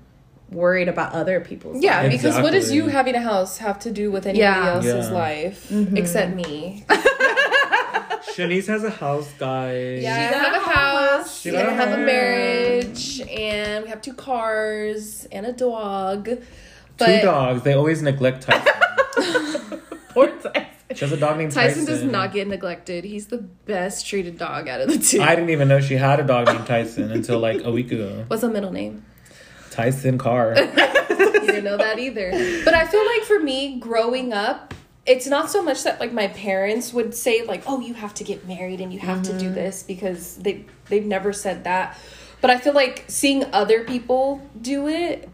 worried 0.51 0.89
about 0.89 1.13
other 1.13 1.41
people's 1.41 1.83
Yeah, 1.83 2.03
lives. 2.03 2.17
because 2.17 2.41
what 2.41 2.53
does 2.53 2.73
you 2.73 2.87
having 2.87 3.17
a 3.17 3.21
house 3.21 3.59
have 3.59 3.81
to 3.81 3.91
do 3.91 4.11
with 4.13 4.25
anybody 4.27 4.41
Yeah. 4.41 4.75
else's 4.75 5.09
Yeah. 5.09 5.15
life 5.15 5.69
mm-hmm. 5.69 5.97
except 5.97 6.35
me? 6.35 6.85
Shanice 8.37 8.67
has 8.69 8.85
a 8.85 8.91
house, 8.91 9.33
guys. 9.39 10.03
Yeah, 10.03 10.29
I 10.29 10.31
got 10.31 10.45
have 10.45 10.55
a 10.55 10.57
a 10.59 10.61
house, 11.21 11.41
She 11.41 11.49
and 11.51 11.59
I 11.59 11.73
have 11.73 11.99
a 11.99 12.03
marriage, 12.03 13.21
and 13.21 13.85
we 13.85 13.91
have 13.91 14.03
two 14.03 14.15
cars 14.15 15.27
and 15.33 15.47
a 15.47 15.53
dog. 15.53 16.27
Two 16.27 17.21
dogs. 17.23 17.63
They 17.63 17.73
always 17.75 18.03
neglect 18.03 18.43
Tyson. 18.43 18.73
Poor 20.11 20.29
Tyson. 20.29 20.67
she 20.95 21.01
has 21.01 21.13
a 21.13 21.17
dog 21.17 21.39
named 21.39 21.53
Tyson. 21.53 21.85
Tyson 21.87 21.87
does 21.87 22.03
not 22.05 22.33
get 22.33 22.49
neglected. 22.49 23.05
He's 23.05 23.29
the 23.29 23.39
best 23.39 24.07
treated 24.07 24.39
dog 24.39 24.69
out 24.69 24.81
of 24.81 24.89
the 24.89 24.99
two. 24.99 25.21
I 25.23 25.35
didn't 25.35 25.51
even 25.51 25.69
know 25.69 25.81
she 25.81 25.95
had 25.95 26.21
a 26.21 26.25
dog 26.25 26.47
named 26.47 26.67
Tyson 26.67 27.11
until 27.11 27.39
like 27.39 27.65
a 27.65 27.71
week 27.71 27.93
ago. 27.93 28.25
What's 28.29 28.43
the 28.43 28.51
middle 28.51 28.73
name? 28.73 29.05
Tyson 29.71 30.19
Carr. 30.19 30.57
You 31.21 31.47
didn't 31.57 31.65
know 31.65 31.79
that 31.79 31.99
either. 31.99 32.31
But 32.65 32.75
I 32.75 32.87
feel 32.87 33.05
like 33.05 33.23
for 33.23 33.41
me, 33.41 33.79
growing 33.81 34.33
up, 34.33 34.73
it's 35.07 35.27
not 35.27 35.51
so 35.51 35.63
much 35.63 35.83
that 35.85 35.99
like 36.01 36.13
my 36.13 36.29
parents 36.29 36.93
would 36.93 37.15
say 37.15 37.43
like, 37.45 37.63
"Oh, 37.67 37.81
you 37.81 37.95
have 37.95 38.15
to 38.15 38.25
get 38.25 38.47
married 38.47 38.81
and 38.81 38.93
you 38.93 39.01
have 39.01 39.23
to 39.23 39.33
do 39.39 39.47
mm-hmm. 39.47 39.55
this," 39.55 39.83
because 39.83 40.37
they 40.37 40.65
they've 40.89 41.07
never 41.07 41.33
said 41.33 41.65
that. 41.65 41.99
But 42.41 42.51
I 42.51 42.59
feel 42.59 42.75
like 42.75 43.05
seeing 43.09 43.45
other 43.53 43.85
people 43.85 44.47
do 44.61 44.89
it 44.89 45.29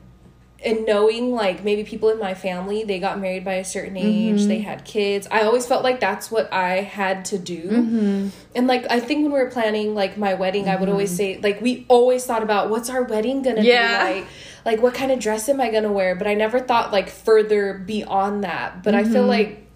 and 0.65 0.87
knowing 0.87 1.33
like 1.33 1.63
maybe 1.63 1.85
people 1.85 2.09
in 2.09 2.19
my 2.19 2.33
family 2.35 2.83
they 2.83 2.99
got 2.99 3.21
married 3.21 3.45
by 3.45 3.55
a 3.55 3.65
certain 3.65 3.97
age 3.97 4.39
mm-hmm. 4.41 4.49
they 4.49 4.61
had 4.61 4.85
kids. 4.85 5.29
I 5.31 5.43
always 5.43 5.67
felt 5.67 5.85
like 5.85 6.01
that's 6.01 6.31
what 6.31 6.53
i 6.53 6.81
had 6.81 7.25
to 7.27 7.39
do. 7.39 7.63
Mm-hmm. 7.63 8.29
And 8.55 8.67
like 8.67 8.87
i 8.91 8.99
think 8.99 9.23
when 9.23 9.33
we 9.33 9.39
were 9.39 9.51
planning 9.51 9.95
like 9.95 10.17
my 10.17 10.35
wedding 10.35 10.69
i 10.69 10.77
would 10.77 10.89
always 10.89 11.15
say 11.15 11.39
like 11.43 11.61
we 11.61 11.85
always 11.89 12.25
thought 12.25 12.43
about 12.43 12.71
what's 12.71 12.89
our 12.89 13.03
wedding 13.03 13.43
gonna 13.43 13.63
Yeah. 13.63 14.13
be 14.13 14.21
like 14.21 14.29
like 14.67 14.83
what 14.83 14.93
kind 14.93 15.11
of 15.11 15.19
dress 15.19 15.49
am 15.49 15.61
i 15.61 15.71
gonna 15.71 15.91
wear 15.91 16.15
but 16.15 16.27
i 16.27 16.35
never 16.35 16.61
thought 16.61 16.93
like 16.93 17.09
further 17.09 17.73
beyond 17.73 18.45
that 18.45 18.83
but 18.83 18.95
i 18.95 19.03
feel 19.03 19.23
mm-hmm. 19.23 19.29
like 19.29 19.67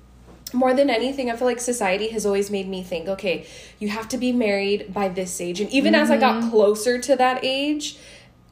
more 0.52 0.74
than 0.74 0.90
anything, 0.90 1.30
I 1.30 1.36
feel 1.36 1.46
like 1.46 1.60
society 1.60 2.08
has 2.08 2.26
always 2.26 2.50
made 2.50 2.68
me 2.68 2.82
think, 2.82 3.08
okay, 3.08 3.46
you 3.78 3.88
have 3.88 4.08
to 4.08 4.18
be 4.18 4.32
married 4.32 4.92
by 4.92 5.08
this 5.08 5.40
age. 5.40 5.60
And 5.60 5.70
even 5.70 5.94
as 5.94 6.10
I 6.10 6.16
got 6.16 6.40
mm-hmm. 6.40 6.50
closer 6.50 6.98
to 6.98 7.16
that 7.16 7.44
age, 7.44 7.98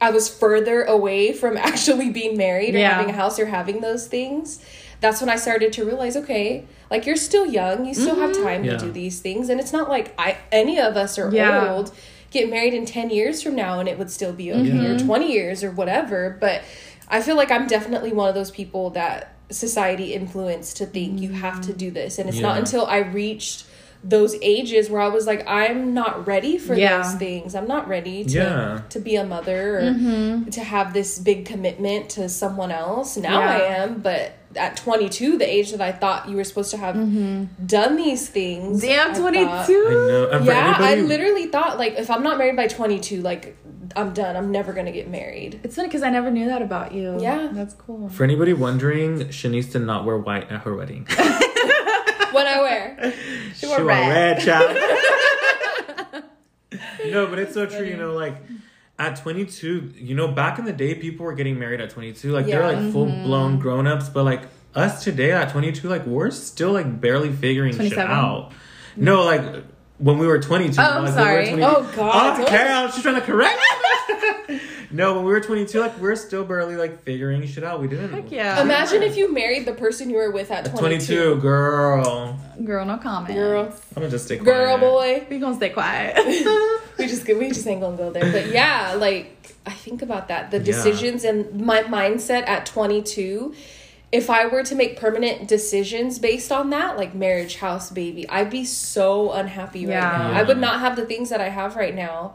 I 0.00 0.10
was 0.10 0.28
further 0.28 0.82
away 0.84 1.32
from 1.32 1.56
actually 1.56 2.10
being 2.10 2.36
married 2.36 2.74
or 2.74 2.78
Yeah. 2.78 2.94
having 2.94 3.10
a 3.10 3.16
house 3.16 3.38
or 3.38 3.46
having 3.46 3.80
those 3.80 4.06
things. 4.06 4.64
That's 5.00 5.20
when 5.20 5.30
I 5.30 5.36
started 5.36 5.72
to 5.74 5.84
realize, 5.84 6.16
okay, 6.16 6.64
like 6.90 7.06
you're 7.06 7.16
still 7.16 7.46
young, 7.46 7.84
you 7.84 7.94
still 7.94 8.16
have 8.16 8.32
mm-hmm. 8.32 8.42
time 8.42 8.64
Yeah. 8.64 8.76
to 8.76 8.86
do 8.86 8.92
these 8.92 9.20
things, 9.20 9.48
and 9.48 9.60
it's 9.60 9.72
not 9.72 9.88
like 9.88 10.14
I 10.18 10.38
any 10.50 10.78
of 10.78 10.96
us 10.96 11.18
are 11.18 11.30
Yeah. 11.32 11.72
old. 11.72 11.92
Get 12.30 12.50
married 12.50 12.74
in 12.74 12.84
ten 12.84 13.10
years 13.10 13.42
from 13.42 13.54
now, 13.54 13.80
and 13.80 13.88
it 13.88 13.98
would 13.98 14.10
still 14.10 14.32
be 14.32 14.52
okay, 14.52 14.60
or 14.60 14.94
mm-hmm. 14.94 15.06
twenty 15.06 15.32
years 15.32 15.64
or 15.64 15.70
whatever. 15.70 16.36
But 16.40 16.62
I 17.08 17.22
feel 17.22 17.36
like 17.36 17.50
I'm 17.50 17.66
definitely 17.66 18.12
one 18.12 18.28
of 18.28 18.34
those 18.34 18.50
people 18.50 18.90
that 18.90 19.34
society 19.50 20.12
influenced 20.12 20.76
to 20.76 20.86
think 20.86 21.20
you 21.20 21.32
have 21.32 21.60
to 21.62 21.72
mm. 21.72 21.78
do 21.78 21.90
this, 21.90 22.18
and 22.18 22.28
it's 22.28 22.40
not 22.40 22.58
until 22.58 22.86
I 22.86 22.98
reached 22.98 23.64
those 24.04 24.36
ages 24.42 24.88
where 24.88 25.00
I 25.00 25.08
was 25.08 25.26
like, 25.26 25.46
I'm 25.48 25.92
not 25.92 26.26
ready 26.26 26.56
for 26.56 26.74
Yeah. 26.74 27.02
those 27.02 27.14
things. 27.14 27.54
I'm 27.54 27.66
not 27.66 27.88
ready 27.88 28.24
to 28.24 28.30
Yeah. 28.30 28.80
to 28.90 29.00
be 29.00 29.16
a 29.16 29.24
mother 29.24 29.78
or 29.78 29.82
mm-hmm. 29.82 30.50
to 30.50 30.62
have 30.62 30.92
this 30.92 31.18
big 31.18 31.44
commitment 31.44 32.10
to 32.10 32.28
someone 32.28 32.70
else. 32.70 33.16
Now 33.16 33.40
I 33.40 33.60
am, 33.60 34.00
but 34.00 34.32
at 34.56 34.76
22, 34.76 35.36
the 35.38 35.48
age 35.48 35.72
that 35.72 35.80
I 35.80 35.92
thought 35.92 36.28
you 36.28 36.36
were 36.36 36.44
supposed 36.44 36.70
to 36.70 36.76
have 36.76 36.94
mm-hmm. 36.94 37.66
done 37.66 37.96
these 37.96 38.28
things. 38.28 38.80
Damn, 38.82 39.10
I 39.10 39.18
twenty 39.18 39.44
thought- 39.44 39.68
I 39.68 39.72
know. 39.72 40.28
And 40.32 40.44
for 40.44 40.52
yeah, 40.52 40.76
I 40.78 40.94
literally 40.96 41.46
thought 41.46 41.78
like 41.78 41.94
if 41.94 42.10
I'm 42.10 42.22
not 42.22 42.38
married 42.38 42.56
by 42.56 42.68
22, 42.68 43.20
like 43.20 43.56
I'm 43.96 44.12
done. 44.12 44.36
I'm 44.36 44.50
never 44.52 44.72
gonna 44.72 44.92
get 44.92 45.08
married. 45.08 45.60
It's 45.64 45.76
funny 45.76 45.88
because 45.88 46.02
I 46.02 46.10
never 46.10 46.30
knew 46.30 46.46
that 46.46 46.62
about 46.62 46.92
you. 46.92 47.20
Yeah. 47.20 47.48
that's 47.52 47.74
cool. 47.74 48.08
For 48.08 48.24
anybody 48.24 48.52
wondering, 48.52 49.20
Shanice 49.28 49.72
did 49.72 49.82
not 49.82 50.04
wear 50.04 50.18
white 50.18 50.50
at 50.50 50.62
her 50.62 50.76
wedding. 50.76 51.06
What 52.38 52.46
I 52.46 52.60
wear. 52.60 53.14
she 53.56 53.66
wore 53.66 53.78
wore 53.78 53.86
red. 53.86 54.38
red, 54.38 54.44
child. 54.44 54.76
no, 57.06 57.26
but 57.26 57.40
it's 57.40 57.54
so 57.54 57.66
true. 57.66 57.84
You 57.84 57.96
know, 57.96 58.12
like 58.12 58.36
at 58.98 59.16
22, 59.16 59.94
you 59.96 60.14
know, 60.14 60.28
back 60.28 60.58
in 60.58 60.64
the 60.64 60.72
day, 60.72 60.94
people 60.94 61.26
were 61.26 61.34
getting 61.34 61.58
married 61.58 61.80
at 61.80 61.90
22. 61.90 62.30
Like 62.32 62.46
they're 62.46 62.62
like 62.62 62.92
full 62.92 63.06
blown 63.06 63.52
mm-hmm. 63.52 63.60
grown 63.60 63.86
ups, 63.86 64.08
but 64.08 64.24
like 64.24 64.42
us 64.74 65.02
today 65.02 65.32
at 65.32 65.50
22, 65.50 65.88
like 65.88 66.06
we're 66.06 66.30
still 66.30 66.72
like 66.72 67.00
barely 67.00 67.32
figuring 67.32 67.76
shit 67.76 67.98
out. 67.98 68.52
No, 68.96 69.24
like 69.24 69.64
when 69.98 70.18
we 70.18 70.26
were 70.26 70.38
22. 70.38 70.80
Oh, 70.80 70.84
I'm 70.84 71.04
like, 71.04 71.14
sorry. 71.14 71.54
We 71.54 71.60
22. 71.60 71.68
Oh, 71.68 71.92
God. 71.96 72.40
Oh, 72.40 72.46
Carol, 72.46 72.88
she's 72.90 73.02
trying 73.02 73.16
to 73.16 73.20
correct 73.20 73.60
me. 74.48 74.60
no, 74.90 75.14
when 75.14 75.24
we 75.24 75.30
were 75.32 75.40
22, 75.40 75.80
like 75.80 75.98
we're 75.98 76.16
still 76.16 76.44
barely 76.44 76.76
like 76.76 77.02
figuring 77.02 77.46
shit 77.46 77.64
out. 77.64 77.80
We 77.80 77.88
didn't. 77.88 78.12
Heck 78.12 78.30
yeah. 78.30 78.62
Imagine 78.62 79.02
if 79.02 79.16
you 79.16 79.32
married 79.32 79.66
the 79.66 79.74
person 79.74 80.08
you 80.08 80.16
were 80.16 80.30
with 80.30 80.50
at 80.50 80.64
22. 80.64 80.78
22, 80.78 81.36
girl. 81.40 82.38
Girl, 82.64 82.84
no 82.84 82.96
comment. 82.96 83.34
Girl. 83.34 83.64
I'm 83.64 83.94
gonna 83.94 84.08
just 84.10 84.26
stay 84.26 84.38
quiet. 84.38 84.46
Girl, 84.54 84.78
boy. 84.78 85.26
We 85.28 85.38
gonna 85.38 85.56
stay 85.56 85.70
quiet. 85.70 86.16
we 86.98 87.06
just 87.06 87.26
we 87.26 87.48
just 87.48 87.66
ain't 87.66 87.80
gonna 87.80 87.96
go 87.96 88.10
there. 88.10 88.30
But 88.32 88.46
yeah, 88.52 88.94
like 88.94 89.54
I 89.66 89.72
think 89.72 90.02
about 90.02 90.28
that. 90.28 90.50
The 90.50 90.58
Yeah. 90.58 90.64
decisions 90.64 91.24
and 91.24 91.60
my 91.66 91.82
mindset 91.82 92.48
at 92.48 92.64
22. 92.66 93.54
If 94.10 94.30
I 94.30 94.46
were 94.46 94.62
to 94.62 94.74
make 94.74 94.98
permanent 94.98 95.48
decisions 95.48 96.18
based 96.18 96.50
on 96.50 96.70
that, 96.70 96.96
like 96.96 97.14
marriage, 97.14 97.56
house, 97.56 97.90
baby, 97.90 98.26
I'd 98.30 98.48
be 98.48 98.64
so 98.64 99.32
unhappy 99.32 99.84
right 99.84 99.92
Yeah. 99.92 100.16
now. 100.16 100.32
I 100.32 100.42
would 100.44 100.56
not 100.56 100.80
have 100.80 100.96
the 100.96 101.04
things 101.04 101.28
that 101.28 101.42
I 101.42 101.50
have 101.50 101.76
right 101.76 101.94
now 101.94 102.32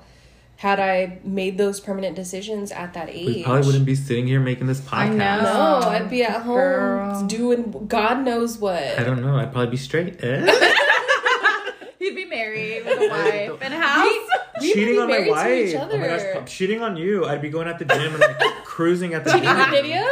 had 0.58 0.80
I 0.80 1.20
made 1.24 1.58
those 1.58 1.80
permanent 1.80 2.16
decisions 2.16 2.72
at 2.72 2.94
that 2.94 3.10
age. 3.10 3.26
We 3.26 3.44
probably 3.44 3.66
wouldn't 3.66 3.86
be 3.86 3.96
sitting 3.96 4.28
here 4.28 4.40
making 4.40 4.68
this 4.68 4.80
podcast. 4.80 4.96
I 4.96 5.10
know. 5.10 5.80
No, 5.82 5.88
I'd 5.90 6.10
be 6.10 6.24
at 6.24 6.42
home 6.44 6.56
Girl. 6.56 7.28
doing 7.28 7.86
God 7.88 8.24
knows 8.24 8.58
what. 8.58 8.82
I 8.98 9.04
don't 9.04 9.22
know. 9.22 9.36
I'd 9.38 9.52
probably 9.52 9.72
be 9.72 9.78
straight. 9.78 10.24
Eh? 10.24 10.46
He'd 12.00 12.16
be 12.16 12.26
married 12.26 12.84
with 12.86 12.98
a 12.98 13.08
wife 13.50 13.60
and 13.62 13.74
a 13.74 13.78
house. 13.78 14.30
We'd 14.62 14.74
cheating 14.74 15.00
on 15.00 15.08
my 15.08 15.14
married 15.20 15.26
to 15.26 15.32
wife. 15.32 15.68
each 15.70 15.76
Oh 15.76 15.98
my 15.98 16.08
gosh, 16.08 16.20
other. 16.22 16.34
po- 16.36 16.46
cheating 16.46 16.82
on 16.82 16.98
you. 16.98 17.26
I'd 17.26 17.42
be 17.42 17.50
going 17.50 17.68
at 17.68 17.80
the 17.80 17.86
gym 17.86 18.14
and 18.14 18.20
like 18.20 18.38
cruising 18.66 19.14
at 19.14 19.24
the 19.24 19.32
Cheating 19.32 19.48
gym. 19.50 19.58
on 19.60 19.72
Nydia? 19.72 20.08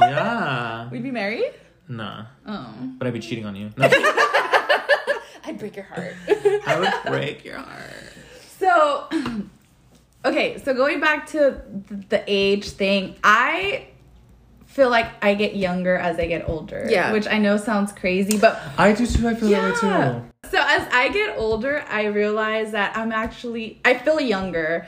Yeah. 0.00 0.88
We'd 0.90 1.02
be 1.02 1.10
married. 1.10 1.52
Nah. 1.88 2.26
Oh. 2.46 2.74
But 2.98 3.06
I'd 3.08 3.12
be 3.14 3.20
cheating 3.20 3.46
on 3.46 3.56
you. 3.56 3.70
No, 3.76 3.88
I'd 5.44 5.56
break 5.58 5.74
your 5.76 5.86
heart. 5.86 6.14
I 6.66 6.78
would 6.78 7.12
break 7.12 7.44
your 7.44 7.56
heart. 7.58 8.12
So, 8.58 9.08
okay, 10.24 10.58
so 10.58 10.74
going 10.74 11.00
back 11.00 11.26
to 11.28 11.62
the 12.08 12.22
age 12.26 12.70
thing, 12.70 13.16
I 13.24 13.88
feel 14.66 14.88
like 14.88 15.06
I 15.22 15.34
get 15.34 15.56
younger 15.56 15.96
as 15.96 16.18
I 16.18 16.26
get 16.26 16.48
older. 16.48 16.86
Yeah. 16.88 17.12
Which 17.12 17.26
I 17.26 17.38
know 17.38 17.56
sounds 17.56 17.92
crazy, 17.92 18.38
but 18.38 18.60
I 18.78 18.92
do 18.92 19.06
too. 19.06 19.28
I 19.28 19.34
feel 19.34 19.48
that 19.48 19.82
way 19.82 19.88
yeah. 19.88 20.20
too. 20.20 20.48
So 20.48 20.58
as 20.60 20.88
I 20.92 21.08
get 21.08 21.36
older, 21.36 21.84
I 21.88 22.04
realize 22.04 22.72
that 22.72 22.96
I'm 22.96 23.12
actually 23.12 23.80
I 23.84 23.94
feel 23.94 24.20
younger. 24.20 24.86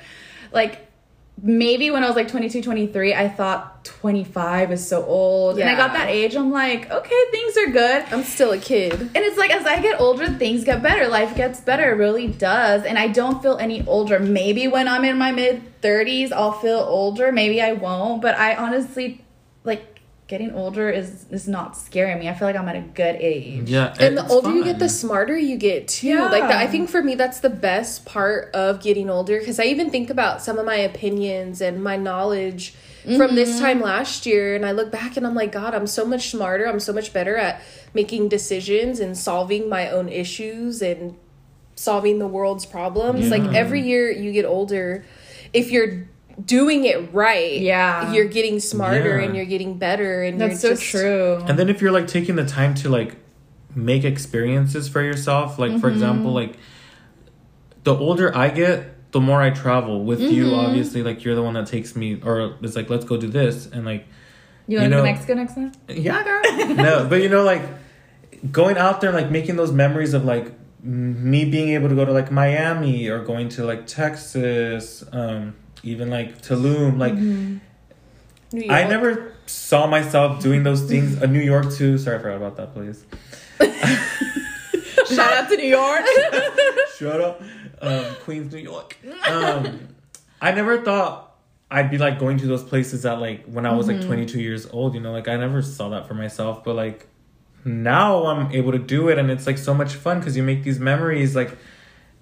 Like 0.53 0.92
maybe 1.41 1.91
when 1.91 2.05
I 2.05 2.07
was 2.07 2.17
like 2.17 2.29
22, 2.29 2.63
23, 2.63 3.15
I 3.15 3.29
thought 3.29 3.85
25 3.85 4.73
is 4.73 4.87
so 4.87 5.05
old. 5.05 5.57
Yeah. 5.57 5.69
And 5.69 5.77
I 5.77 5.77
got 5.77 5.93
that 5.95 6.09
age, 6.09 6.37
I'm 6.37 6.51
like, 6.53 6.91
okay, 6.91 7.25
things 7.31 7.57
are 7.57 7.71
good. 7.71 8.05
I'm 8.13 8.23
still 8.23 8.53
a 8.53 8.59
kid. 8.59 8.93
And 9.01 9.17
it's 9.17 9.39
like 9.39 9.51
as 9.51 9.67
I 9.67 9.81
get 9.81 10.01
older, 10.01 10.29
things 10.29 10.65
get 10.65 10.83
better. 10.83 11.09
Life 11.09 11.37
gets 11.37 11.61
better, 11.61 11.93
it 11.93 11.97
really 11.97 12.29
does. 12.29 12.85
And 12.85 12.99
I 12.99 13.09
don't 13.09 13.43
feel 13.43 13.57
any 13.59 13.85
older. 13.87 14.19
Maybe 14.19 14.69
when 14.69 14.89
I'm 14.89 15.05
in 15.05 15.19
my 15.19 15.33
mid 15.33 15.81
30s, 15.83 16.33
I'll 16.33 16.53
feel 16.53 16.79
older. 16.79 17.33
Maybe 17.33 17.61
I 17.61 17.73
won't. 17.73 18.23
But 18.23 18.37
I 18.37 18.55
honestly 18.55 19.25
like 19.65 19.92
getting 20.33 20.55
older 20.55 20.89
is 20.89 21.27
is 21.31 21.47
not 21.47 21.77
scaring 21.77 22.19
me. 22.19 22.27
I 22.27 22.33
feel 22.33 22.49
like 22.49 22.57
I'm 22.57 22.67
at 22.67 22.75
a 22.75 22.81
good 22.81 23.17
age. 23.17 23.69
Yeah. 23.69 23.95
And 24.01 24.17
the 24.17 24.25
it's 24.25 24.33
older 24.33 24.51
you 24.51 24.65
get, 24.65 24.79
the 24.79 24.89
smarter 24.89 25.37
you 25.37 25.59
get 25.59 25.89
too. 25.89 26.09
Yeah. 26.09 26.23
Like 26.23 26.45
that, 26.45 26.57
I 26.57 26.67
think 26.67 26.89
for 26.89 27.03
me, 27.03 27.17
that's 27.17 27.41
the 27.41 27.51
best 27.51 28.07
part 28.07 28.51
of 28.55 28.81
getting 28.81 29.11
older 29.11 29.39
because 29.39 29.61
I 29.61 29.65
even 29.65 29.91
think 29.91 30.09
about 30.09 30.41
some 30.41 30.59
of 30.59 30.65
my 30.65 30.77
opinions 30.77 31.61
and 31.61 31.85
my 31.85 31.99
knowledge 31.99 32.73
from 33.05 33.35
this 33.35 33.51
mm-hmm. 33.51 33.65
time 33.65 33.81
last 33.83 34.25
year, 34.25 34.57
and 34.57 34.65
I 34.65 34.73
look 34.73 34.91
back 34.91 35.19
and 35.19 35.27
I'm 35.27 35.35
like, 35.35 35.53
God, 35.53 35.75
I'm 35.75 35.87
so 35.87 36.07
much 36.07 36.31
smarter. 36.31 36.67
I'm 36.67 36.81
so 36.81 36.95
much 36.95 37.13
better 37.13 37.37
at 37.37 37.61
making 37.93 38.31
decisions 38.31 39.01
and 39.01 39.19
solving 39.19 39.69
my 39.69 39.91
own 39.91 40.09
issues 40.09 40.81
and 40.81 41.15
solving 41.75 42.21
the 42.21 42.27
world's 42.27 42.65
problems. 42.65 43.29
Like 43.29 43.43
every 43.55 43.83
year 43.83 44.11
you 44.11 44.33
get 44.33 44.47
older, 44.47 45.05
if 45.53 45.71
you're 45.71 46.09
doing 46.45 46.85
it 46.85 47.13
right, 47.13 47.61
Yeah. 47.61 48.13
you're 48.13 48.27
getting 48.29 48.61
smarter 48.61 49.19
Yeah. 49.19 49.27
and 49.27 49.37
you're 49.37 49.45
getting 49.47 49.79
better. 49.79 50.23
And 50.23 50.41
That's 50.41 50.63
you're 50.63 50.77
so 50.77 50.81
just, 50.81 50.91
true. 50.91 51.43
And 51.47 51.59
then 51.59 51.69
if 51.69 51.81
you're 51.83 51.93
like 51.93 52.07
taking 52.07 52.37
the 52.37 52.45
time 52.47 52.75
to 52.77 52.89
like 52.89 53.17
make 53.75 54.05
experiences 54.05 54.89
for 54.89 55.03
yourself, 55.03 55.59
like 55.59 55.81
for 55.81 55.89
example, 55.89 56.33
like 56.33 56.57
the 57.85 57.95
older 57.97 58.35
I 58.37 58.49
get, 58.51 59.11
the 59.13 59.21
more 59.21 59.43
I 59.43 59.51
travel 59.51 60.05
with 60.05 60.21
you. 60.21 60.55
Obviously, 60.55 61.03
like 61.03 61.25
you're 61.25 61.35
the 61.35 61.43
one 61.43 61.55
that 61.55 61.67
takes 61.67 61.95
me, 61.95 62.21
or 62.25 62.55
it's 62.63 62.77
like 62.77 62.89
let's 62.89 63.05
go 63.05 63.17
do 63.17 63.29
this, 63.29 63.67
and 63.67 63.85
like 63.85 64.07
You 64.67 64.79
want 64.79 64.91
to 64.91 64.97
go 64.97 64.97
to 64.99 65.03
Mexico 65.03 65.35
next 65.35 65.55
time? 65.55 65.73
yeah, 65.89 66.23
girl. 66.23 66.43
no, 66.77 67.07
but 67.09 67.21
you 67.23 67.29
know, 67.29 67.43
like 67.45 67.63
going 68.51 68.79
out 68.79 69.01
there, 69.01 69.13
like 69.13 69.31
making 69.31 69.57
those 69.57 69.71
memories 69.73 70.15
of 70.15 70.25
like 70.25 70.53
me 70.83 71.45
being 71.45 71.69
able 71.71 71.89
to 71.89 71.95
go 71.95 72.05
to 72.05 72.13
like 72.13 72.31
Miami 72.33 73.09
or 73.09 73.21
going 73.23 73.49
to 73.51 73.65
like 73.65 73.87
Texas, 73.87 75.05
um, 75.13 75.55
even 75.83 76.11
like 76.11 76.43
Tulum, 76.43 76.99
like 76.99 77.15
New 77.15 78.71
I 78.71 78.85
never 78.87 79.33
saw 79.47 79.87
myself 79.87 80.43
doing 80.43 80.63
those 80.63 80.83
things. 80.83 81.21
Uh, 81.23 81.27
New 81.27 81.41
York 81.41 81.73
too. 81.73 81.97
Sorry, 81.99 82.19
I 82.19 82.21
forgot 82.23 82.37
about 82.37 82.57
that. 82.57 82.75
place. 82.75 83.05
Shout 85.09 85.33
out 85.33 85.49
to 85.49 85.57
New 85.57 85.67
York. 85.69 86.05
Shut 86.99 87.21
up, 87.21 87.43
um, 87.81 88.05
Queens, 88.23 88.53
New 88.53 88.61
York. 88.61 88.97
Um, 89.29 89.89
I 90.41 90.53
never 90.53 90.83
thought 90.83 91.35
I'd 91.71 91.91
be 91.91 91.99
like 91.99 92.19
going 92.19 92.39
to 92.39 92.47
those 92.47 92.63
places 92.63 93.03
that 93.03 93.21
like 93.21 93.45
when 93.47 93.67
I 93.67 93.75
was 93.75 93.89
Mm-hmm. 93.89 93.99
like 94.01 94.07
22 94.07 94.41
years 94.41 94.67
old. 94.71 94.95
You 94.95 95.01
know, 95.01 95.13
like 95.13 95.29
I 95.29 95.37
never 95.37 95.63
saw 95.63 95.89
that 95.91 96.07
for 96.07 96.15
myself. 96.15 96.63
But 96.65 96.77
like 96.77 97.09
now 97.65 98.27
I'm 98.27 98.51
able 98.53 98.73
to 98.73 98.79
do 98.79 99.09
it, 99.09 99.19
and 99.19 99.31
it's 99.31 99.47
like 99.47 99.59
so 99.59 99.75
much 99.75 99.95
fun 99.95 100.19
because 100.19 100.37
you 100.37 100.43
make 100.43 100.63
these 100.63 100.79
memories, 100.79 101.35
like, 101.37 101.57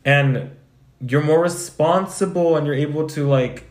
and 0.05 0.51
you're 1.07 1.23
more 1.23 1.41
responsible, 1.41 2.57
and 2.57 2.67
you're 2.67 2.75
able 2.75 3.07
to 3.09 3.29
like, 3.29 3.71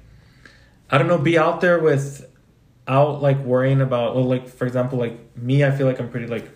I 0.89 0.97
don't 0.97 1.07
know, 1.07 1.17
be 1.17 1.37
out 1.37 1.61
there 1.61 1.79
without 1.79 3.21
like 3.21 3.39
worrying 3.39 3.81
about. 3.81 4.15
Well, 4.15 4.25
like 4.25 4.47
for 4.47 4.65
example, 4.65 4.99
like 4.99 5.37
me, 5.37 5.63
I 5.63 5.71
feel 5.71 5.87
like 5.87 5.99
I'm 5.99 6.09
pretty 6.09 6.27
like 6.27 6.49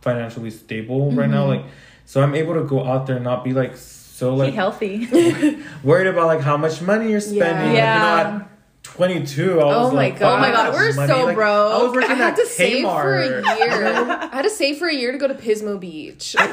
financially 0.00 0.50
stable 0.50 1.12
right 1.12 1.28
now, 1.28 1.48
mm-hmm. 1.48 1.64
like. 1.64 1.72
So 2.04 2.22
I'm 2.22 2.34
able 2.34 2.54
to 2.54 2.64
go 2.64 2.86
out 2.86 3.06
there 3.06 3.16
and 3.16 3.24
not 3.24 3.44
be 3.44 3.52
like 3.52 3.76
so 3.76 4.32
Be 4.32 4.38
like 4.38 4.54
healthy. 4.54 5.06
worried 5.84 6.08
about 6.08 6.26
like 6.26 6.40
how 6.40 6.56
much 6.56 6.82
money 6.82 7.10
you're 7.10 7.20
spending. 7.20 7.76
Yeah. 7.76 8.12
Like, 8.12 8.42
at 8.42 8.57
22, 8.96 9.60
I 9.60 9.64
was 9.64 9.74
Oh 9.76 9.90
my 9.90 9.96
like, 9.96 10.18
God. 10.18 10.38
Oh 10.38 10.40
my 10.40 10.50
God, 10.50 10.72
we're 10.74 10.92
money. 10.94 11.12
so 11.12 11.24
like, 11.24 11.36
broke. 11.36 11.72
I 11.72 11.82
was 11.82 11.92
working 11.94 12.10
I 12.10 12.14
had 12.14 12.32
at 12.32 12.36
to 12.36 12.46
save 12.46 12.84
for 12.84 13.14
a 13.16 13.26
year. 13.26 13.42
I 13.46 14.28
had 14.32 14.42
to 14.42 14.50
save 14.50 14.78
for 14.78 14.88
a 14.88 14.94
year 14.94 15.12
to 15.12 15.18
go 15.18 15.28
to 15.28 15.34
Pismo 15.34 15.78
Beach. 15.78 16.34
it 16.38 16.50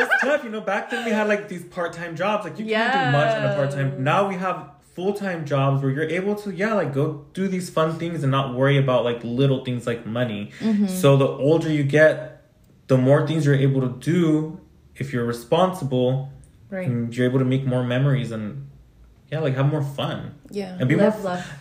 was 0.00 0.08
tough, 0.22 0.44
you 0.44 0.50
know. 0.50 0.60
Back 0.60 0.90
then 0.90 1.04
we 1.04 1.10
had 1.10 1.28
like 1.28 1.48
these 1.48 1.64
part-time 1.64 2.16
jobs. 2.16 2.44
Like 2.44 2.58
you 2.58 2.66
can't 2.66 2.92
do 2.92 3.18
much 3.18 3.36
on 3.36 3.44
a 3.44 3.54
part-time. 3.54 4.02
Now 4.02 4.28
we 4.28 4.36
have 4.36 4.70
full-time 4.94 5.44
jobs 5.44 5.82
where 5.82 5.90
you're 5.92 6.04
able 6.08 6.34
to, 6.36 6.50
yeah, 6.54 6.72
like 6.72 6.94
go 6.94 7.26
do 7.34 7.48
these 7.48 7.68
fun 7.68 7.98
things 7.98 8.22
and 8.22 8.30
not 8.32 8.54
worry 8.54 8.78
about 8.78 9.04
like 9.04 9.22
little 9.22 9.64
things 9.64 9.86
like 9.86 10.06
money. 10.06 10.50
Mm-hmm. 10.60 10.86
So 10.86 11.16
the 11.16 11.26
older 11.28 11.70
you 11.70 11.82
get, 11.82 12.42
the 12.86 12.96
more 12.96 13.26
things 13.26 13.44
you're 13.44 13.54
able 13.54 13.82
to 13.82 13.88
do 14.00 14.60
if 14.94 15.12
you're 15.12 15.26
responsible. 15.26 16.30
right. 16.70 16.86
And 16.86 17.14
you're 17.14 17.26
able 17.26 17.40
to 17.40 17.44
make 17.44 17.66
more 17.66 17.84
memories 17.84 18.30
and 18.30 18.68
yeah, 19.30 19.40
like 19.40 19.54
have 19.54 19.66
more 19.70 19.82
fun 19.82 20.34
yeah. 20.50 20.76
and 20.78 20.88
be 20.88 20.94
more 20.96 21.10
Live, 21.10 21.24
love. 21.24 21.52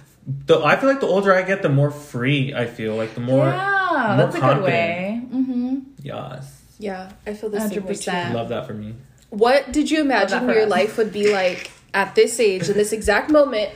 The 0.48 0.60
I 0.60 0.76
feel 0.76 0.90
like 0.90 1.02
the 1.02 1.08
older 1.08 1.34
I 1.34 1.44
get, 1.44 1.62
the 1.62 1.70
more 1.70 1.92
free 1.92 2.54
I 2.54 2.66
feel. 2.66 2.96
Like 2.96 3.14
the 3.14 3.22
more 3.22 3.46
yeah, 3.48 4.16
more 4.18 4.18
that's 4.18 4.36
a 4.36 4.40
good 4.40 4.62
way. 4.64 5.22
Mm-hmm. 5.32 5.80
yes, 6.02 6.62
Yeah, 6.80 7.12
I 7.28 7.34
feel 7.34 7.50
the 7.50 7.62
same 7.62 7.84
100%. 7.84 8.28
too. 8.30 8.34
love 8.34 8.50
that 8.50 8.66
for 8.66 8.74
me. 8.74 8.96
What 9.30 9.72
did 9.72 9.92
you 9.92 10.02
imagine 10.02 10.48
your 10.50 10.64
us. 10.64 10.70
life 10.70 10.98
would 10.98 11.12
be 11.14 11.32
like 11.32 11.70
at 11.94 12.16
this 12.16 12.40
age, 12.40 12.70
in 12.70 12.76
this 12.78 12.92
exact 12.92 13.30
moment? 13.30 13.72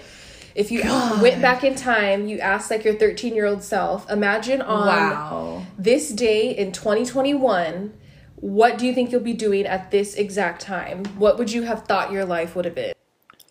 If 0.55 0.71
you 0.71 0.81
went 1.21 1.41
back 1.41 1.63
in 1.63 1.75
time, 1.75 2.27
you 2.27 2.39
asked 2.39 2.71
like 2.71 2.83
your 2.83 2.95
13 2.95 3.35
year 3.35 3.45
old 3.45 3.63
self, 3.63 4.09
imagine 4.09 4.61
on 4.61 4.87
Wow. 4.87 5.65
this 5.77 6.09
day 6.09 6.49
in 6.55 6.71
2021, 6.71 7.93
what 8.37 8.77
do 8.77 8.85
you 8.87 8.93
think 8.93 9.11
you'll 9.11 9.21
be 9.21 9.33
doing 9.33 9.65
at 9.65 9.91
this 9.91 10.15
exact 10.15 10.61
time? 10.61 11.05
What 11.17 11.37
would 11.37 11.51
you 11.51 11.63
have 11.63 11.85
thought 11.85 12.11
your 12.11 12.25
life 12.25 12.55
would 12.55 12.65
have 12.65 12.75
been? 12.75 12.93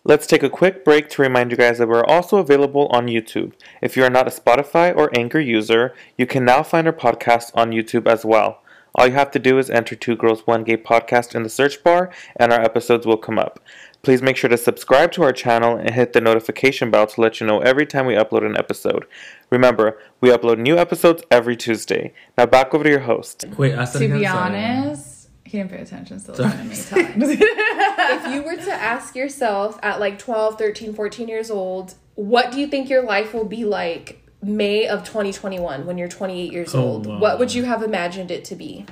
Let's 0.05 0.27
take 0.27 0.43
a 0.43 0.49
quick 0.49 0.85
break 0.85 1.09
to 1.09 1.21
remind 1.21 1.51
you 1.51 1.57
guys 1.57 1.77
that 1.77 1.89
we're 1.89 2.05
also 2.05 2.37
available 2.37 2.87
on 2.87 3.07
YouTube. 3.07 3.51
If 3.81 3.97
you 3.97 4.03
are 4.05 4.09
not 4.09 4.27
a 4.27 4.31
Spotify 4.31 4.95
or 4.95 5.09
Anchor 5.13 5.41
user, 5.41 5.93
you 6.17 6.25
can 6.25 6.45
now 6.45 6.63
find 6.63 6.87
our 6.87 6.93
podcast 6.93 7.51
on 7.53 7.71
YouTube 7.71 8.07
as 8.07 8.23
well. 8.23 8.61
All 8.95 9.07
you 9.07 9.13
have 9.13 9.29
to 9.31 9.39
do 9.39 9.57
is 9.57 9.69
enter 9.69 9.95
Two 9.95 10.15
Girls 10.15 10.47
One 10.47 10.63
Gay 10.63 10.77
Podcast 10.77 11.35
in 11.35 11.43
the 11.43 11.49
search 11.49 11.83
bar, 11.83 12.11
and 12.37 12.53
our 12.53 12.61
episodes 12.61 13.05
will 13.05 13.17
come 13.17 13.37
up. 13.37 13.59
Please 14.01 14.21
make 14.21 14.37
sure 14.37 14.49
to 14.49 14.57
subscribe 14.57 15.11
to 15.11 15.23
our 15.23 15.33
channel 15.33 15.75
and 15.75 15.91
hit 15.93 16.13
the 16.13 16.21
notification 16.21 16.89
bell 16.89 17.05
to 17.05 17.21
let 17.21 17.41
you 17.41 17.45
know 17.45 17.59
every 17.59 17.85
time 17.85 18.05
we 18.05 18.15
upload 18.15 18.45
an 18.45 18.57
episode. 18.57 19.05
Remember, 19.49 19.99
we 20.21 20.29
upload 20.29 20.59
new 20.59 20.77
episodes 20.77 21.23
every 21.29 21.57
Tuesday. 21.57 22.13
Now 22.37 22.45
back 22.45 22.73
over 22.73 22.85
to 22.85 22.89
your 22.89 23.01
host. 23.01 23.43
Wait, 23.57 23.71
To 23.71 23.99
be 23.99 24.25
honest, 24.25 25.08
he 25.49 25.57
didn't 25.57 25.71
pay 25.71 25.81
attention, 25.81 26.19
so 26.19 26.33
Sorry. 26.33 26.51
it's 26.69 26.89
gonna 26.89 27.17
make 27.17 27.39
if 27.41 28.33
you 28.33 28.43
were 28.43 28.55
to 28.55 28.71
ask 28.73 29.15
yourself 29.15 29.79
at 29.83 29.99
like 29.99 30.19
12, 30.19 30.57
13, 30.57 30.93
14 30.93 31.27
years 31.27 31.49
old, 31.51 31.95
what 32.15 32.51
do 32.51 32.59
you 32.59 32.67
think 32.67 32.89
your 32.89 33.03
life 33.03 33.33
will 33.33 33.45
be 33.45 33.65
like 33.65 34.21
May 34.41 34.87
of 34.87 35.03
2021 35.03 35.85
when 35.85 35.97
you're 35.97 36.07
28 36.07 36.51
years 36.51 36.73
Oh, 36.75 36.81
old? 36.81 37.07
wow. 37.07 37.19
What 37.19 37.39
would 37.39 37.53
you 37.53 37.63
have 37.65 37.83
imagined 37.83 38.31
it 38.31 38.45
to 38.45 38.55
be? 38.55 38.85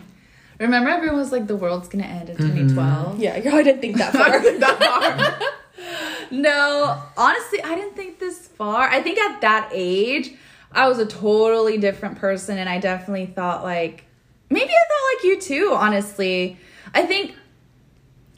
Remember, 0.60 0.90
everyone 0.90 1.18
was 1.20 1.32
like, 1.32 1.46
"The 1.48 1.56
world's 1.56 1.88
gonna 1.88 2.06
end 2.06 2.30
in 2.30 2.38
Mm-hmm. 2.38 2.76
2012." 2.76 3.20
Yeah, 3.20 3.34
I 3.54 3.64
didn't 3.64 3.80
think 3.82 3.98
that 3.98 4.14
far. 4.14 5.40
No, 6.32 7.02
honestly, 7.16 7.62
I 7.64 7.76
didn't 7.76 7.96
think 7.96 8.20
this 8.20 8.48
far. 8.48 8.90
I 8.90 9.02
think 9.02 9.18
at 9.20 9.40
that 9.42 9.70
age, 9.72 10.32
I 10.72 10.90
was 10.90 11.00
a 11.00 11.06
totally 11.06 11.78
different 11.78 12.18
person, 12.18 12.58
and 12.58 12.68
I 12.68 12.80
definitely 12.80 13.28
thought 13.28 13.64
like 13.64 14.04
maybe 14.50 14.70
I 14.70 14.84
thought 14.88 15.16
like 15.16 15.24
you 15.26 15.42
too. 15.42 15.72
Honestly, 15.74 16.58
I 16.94 17.04
think 17.06 17.36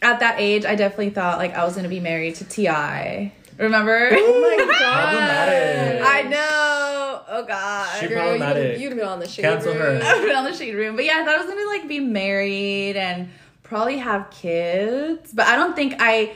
at 0.02 0.20
that 0.22 0.36
age, 0.40 0.66
I 0.66 0.76
definitely 0.76 1.10
thought 1.12 1.38
like 1.38 1.54
I 1.54 1.64
was 1.66 1.76
gonna 1.76 1.90
be 1.90 2.00
married 2.00 2.36
to 2.36 2.46
Ti. 2.46 3.32
Remember? 3.58 4.10
oh 4.12 4.58
my 4.58 4.66
god. 4.80 5.04
Problematic. 5.10 6.02
I 6.06 6.22
know. 6.24 7.22
Oh 7.28 7.46
god. 7.46 8.00
She 8.00 8.08
Girl, 8.08 8.22
problematic. 8.22 8.80
you'd, 8.80 8.90
you'd 8.92 8.96
been 8.98 9.06
on 9.08 9.20
the 9.20 9.28
shade 9.28 9.42
Cancel 9.44 9.74
her. 9.74 9.94
room. 9.94 10.02
I've 10.06 10.22
been 10.22 10.36
on 10.36 10.46
the 10.46 10.54
shade 10.54 10.76
room. 10.76 10.96
But 10.96 11.06
yeah, 11.06 11.20
I 11.22 11.26
thought 11.26 11.36
I 11.36 11.44
was 11.44 11.48
gonna 11.48 11.68
like 11.68 11.88
be 11.88 12.00
married 12.00 12.96
and 12.96 13.30
probably 13.64 13.98
have 13.98 14.30
kids. 14.32 15.34
But 15.34 15.48
I 15.48 15.56
don't 15.58 15.76
think 15.76 15.96
I 16.00 16.34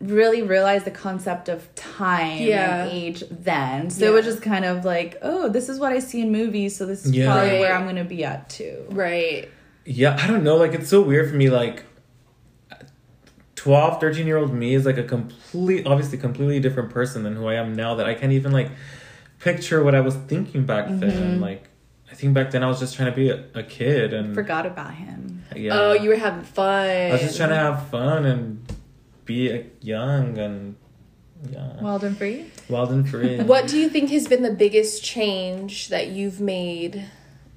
really 0.00 0.40
realize 0.42 0.84
the 0.84 0.90
concept 0.90 1.48
of 1.48 1.72
time 1.74 2.42
Yeah. 2.42 2.84
and 2.84 2.90
age 2.92 3.22
then. 3.30 3.90
So 3.90 4.06
it 4.06 4.12
was 4.14 4.24
just 4.24 4.40
kind 4.42 4.64
of 4.64 4.84
like, 4.84 5.18
oh, 5.22 5.48
this 5.48 5.68
is 5.68 5.78
what 5.78 5.92
I 5.92 5.98
see 5.98 6.22
in 6.22 6.32
movies, 6.32 6.74
so 6.76 6.86
this 6.86 7.04
is 7.04 7.12
Yeah. 7.12 7.26
probably 7.26 7.50
Right. 7.50 7.60
where 7.60 7.74
I'm 7.74 7.84
gonna 7.86 8.04
be 8.04 8.24
at 8.24 8.48
too. 8.48 8.84
Right. 8.90 9.48
Yeah, 9.84 10.16
I 10.20 10.26
don't 10.26 10.42
know. 10.44 10.56
Like, 10.56 10.72
it's 10.74 10.88
so 10.88 11.02
weird 11.02 11.28
for 11.30 11.36
me. 11.36 11.50
Like, 11.50 11.84
12, 13.56 14.00
13 14.00 14.26
year 14.26 14.38
old 14.38 14.54
me 14.54 14.74
is 14.74 14.86
like 14.86 14.96
a 14.96 15.02
complete, 15.02 15.86
obviously, 15.86 16.16
completely 16.16 16.60
different 16.60 16.90
person 16.90 17.22
than 17.22 17.36
who 17.36 17.46
I 17.46 17.54
am 17.54 17.74
now 17.74 17.94
that 17.96 18.06
I 18.06 18.14
can't 18.14 18.32
even 18.32 18.52
like 18.52 18.70
picture 19.38 19.82
what 19.84 19.94
I 19.94 20.00
was 20.00 20.14
thinking 20.14 20.64
back 20.64 20.86
Mm-hmm. 20.86 21.00
then. 21.00 21.40
Like, 21.40 21.68
I 22.10 22.14
think 22.14 22.32
back 22.34 22.50
then 22.52 22.62
I 22.62 22.68
was 22.68 22.80
just 22.80 22.94
trying 22.96 23.10
to 23.10 23.16
be 23.16 23.28
a, 23.30 23.44
a 23.54 23.62
kid 23.62 24.12
and 24.14 24.34
Forgot 24.34 24.64
about 24.66 24.94
him. 24.94 25.44
yeah. 25.54 25.78
Oh, 25.78 25.92
you 25.92 26.08
were 26.08 26.16
having 26.16 26.42
fun. 26.44 26.88
I 26.88 27.12
was 27.12 27.20
just 27.20 27.36
trying 27.36 27.50
to 27.50 27.56
have 27.56 27.88
fun 27.88 28.24
and 28.24 28.64
be 29.30 29.66
young 29.80 30.38
and 30.38 30.76
yeah, 31.50 31.80
Wild 31.80 32.04
and 32.04 32.16
free. 32.18 32.46
wild 32.68 32.90
and 32.90 33.08
free. 33.08 33.40
What 33.52 33.66
do 33.66 33.78
you 33.78 33.88
think 33.88 34.10
has 34.10 34.28
been 34.28 34.42
the 34.42 34.52
biggest 34.52 35.02
change 35.02 35.88
that 35.88 36.08
you've 36.08 36.38
made 36.40 37.06